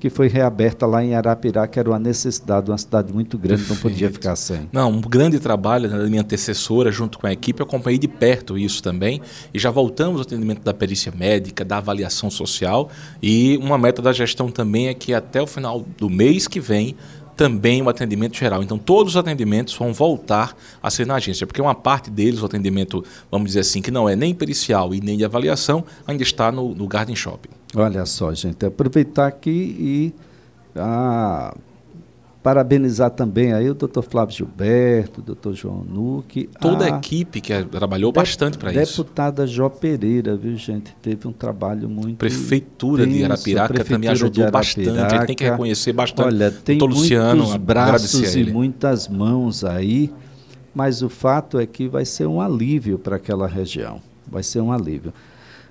que 0.04 0.10
foi 0.10 0.28
reaberta 0.28 0.84
lá 0.84 1.02
em 1.02 1.14
Arapirá, 1.14 1.66
que 1.66 1.78
era 1.78 1.88
uma 1.88 1.98
necessidade, 1.98 2.70
uma 2.70 2.76
cidade 2.76 3.10
muito 3.10 3.38
grande, 3.38 3.62
não 3.66 3.74
podia 3.74 4.00
Perfeito. 4.00 4.12
ficar 4.12 4.36
sem. 4.36 4.68
Não, 4.70 4.90
um 4.90 5.00
grande 5.00 5.40
trabalho 5.40 5.88
da 5.88 5.96
minha 5.96 6.20
antecessora, 6.20 6.92
junto 6.92 7.18
com 7.18 7.26
a 7.26 7.32
equipe, 7.32 7.58
eu 7.62 7.64
acompanhei 7.64 7.98
de 7.98 8.06
perto 8.06 8.58
isso 8.58 8.82
também. 8.82 9.22
E 9.54 9.58
já 9.58 9.70
voltamos 9.70 10.20
ao 10.20 10.26
atendimento 10.26 10.60
da 10.60 10.74
perícia 10.74 11.10
médica, 11.10 11.64
da 11.64 11.78
avaliação 11.78 12.30
social. 12.30 12.90
E 13.22 13.58
uma 13.62 13.78
meta 13.78 14.02
da 14.02 14.12
gestão 14.12 14.50
também 14.50 14.88
é 14.88 14.94
que 14.94 15.14
até 15.14 15.40
o 15.40 15.46
final 15.46 15.82
do 15.96 16.10
mês 16.10 16.46
que 16.46 16.60
vem 16.60 16.94
também 17.34 17.80
o 17.80 17.88
atendimento 17.88 18.36
geral. 18.36 18.62
Então, 18.62 18.76
todos 18.76 19.14
os 19.14 19.16
atendimentos 19.16 19.72
vão 19.72 19.94
voltar 19.94 20.54
a 20.82 20.90
ser 20.90 21.06
na 21.06 21.14
agência, 21.14 21.46
porque 21.46 21.62
uma 21.62 21.74
parte 21.74 22.10
deles, 22.10 22.42
o 22.42 22.44
atendimento, 22.44 23.02
vamos 23.30 23.46
dizer 23.46 23.60
assim, 23.60 23.80
que 23.80 23.90
não 23.90 24.06
é 24.06 24.14
nem 24.14 24.34
pericial 24.34 24.94
e 24.94 25.00
nem 25.00 25.16
de 25.16 25.24
avaliação, 25.24 25.82
ainda 26.06 26.22
está 26.22 26.52
no, 26.52 26.74
no 26.74 26.86
Garden 26.86 27.16
Shopping. 27.16 27.63
Olha 27.74 28.06
só, 28.06 28.32
gente, 28.32 28.64
aproveitar 28.64 29.26
aqui 29.26 29.50
e 29.50 30.14
ah, 30.76 31.54
parabenizar 32.44 33.10
também 33.10 33.54
aí 33.54 33.70
o 33.70 33.74
doutor 33.74 34.02
Flávio 34.02 34.36
Gilberto, 34.36 35.20
o 35.20 35.24
doutor 35.24 35.54
João 35.54 35.82
Nuque. 35.82 36.48
Toda 36.60 36.84
a 36.84 36.88
equipe 36.90 37.40
que 37.40 37.64
trabalhou 37.64 38.12
bastante 38.12 38.58
para 38.58 38.70
isso. 38.70 39.02
Deputada 39.02 39.46
Jó 39.46 39.70
Pereira, 39.70 40.36
viu, 40.36 40.54
gente? 40.56 40.94
Teve 41.00 41.26
um 41.26 41.32
trabalho 41.32 41.88
muito. 41.88 42.18
Prefeitura 42.18 43.06
de 43.06 43.12
intenso, 43.14 43.32
Arapiraca 43.32 43.68
Prefeitura 43.68 43.96
também 43.96 44.10
ajudou 44.10 44.44
de 44.44 44.50
bastante. 44.50 44.90
A 44.90 44.92
gente 44.92 44.98
tem 44.98 45.08
que 45.08 45.14
Arapiraca. 45.14 45.50
reconhecer 45.52 45.92
bastante. 45.94 46.26
Olha, 46.26 46.50
tem 46.50 46.76
Doutor 46.76 46.94
Luciano, 46.94 47.42
muitos 47.44 47.56
braços 47.56 48.36
e 48.36 48.44
muitas 48.44 49.08
mãos 49.08 49.64
aí, 49.64 50.12
mas 50.74 51.02
o 51.02 51.08
fato 51.08 51.58
é 51.58 51.66
que 51.66 51.88
vai 51.88 52.04
ser 52.04 52.26
um 52.26 52.42
alívio 52.42 52.98
para 52.98 53.16
aquela 53.16 53.48
região. 53.48 54.02
Vai 54.30 54.42
ser 54.42 54.60
um 54.60 54.70
alívio. 54.70 55.14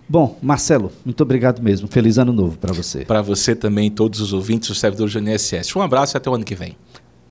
Bom, 0.07 0.37
Marcelo, 0.41 0.91
muito 1.05 1.21
obrigado 1.21 1.61
mesmo. 1.61 1.87
Feliz 1.87 2.17
ano 2.17 2.33
novo 2.33 2.57
para 2.57 2.73
você. 2.73 3.05
Para 3.05 3.21
você 3.21 3.55
também, 3.55 3.89
todos 3.89 4.19
os 4.19 4.33
ouvintes, 4.33 4.69
os 4.69 4.79
servidores 4.79 5.13
do 5.13 5.19
INSS. 5.19 5.75
Um 5.75 5.81
abraço 5.81 6.15
e 6.15 6.17
até 6.17 6.29
o 6.29 6.35
ano 6.35 6.43
que 6.43 6.55
vem. 6.55 6.75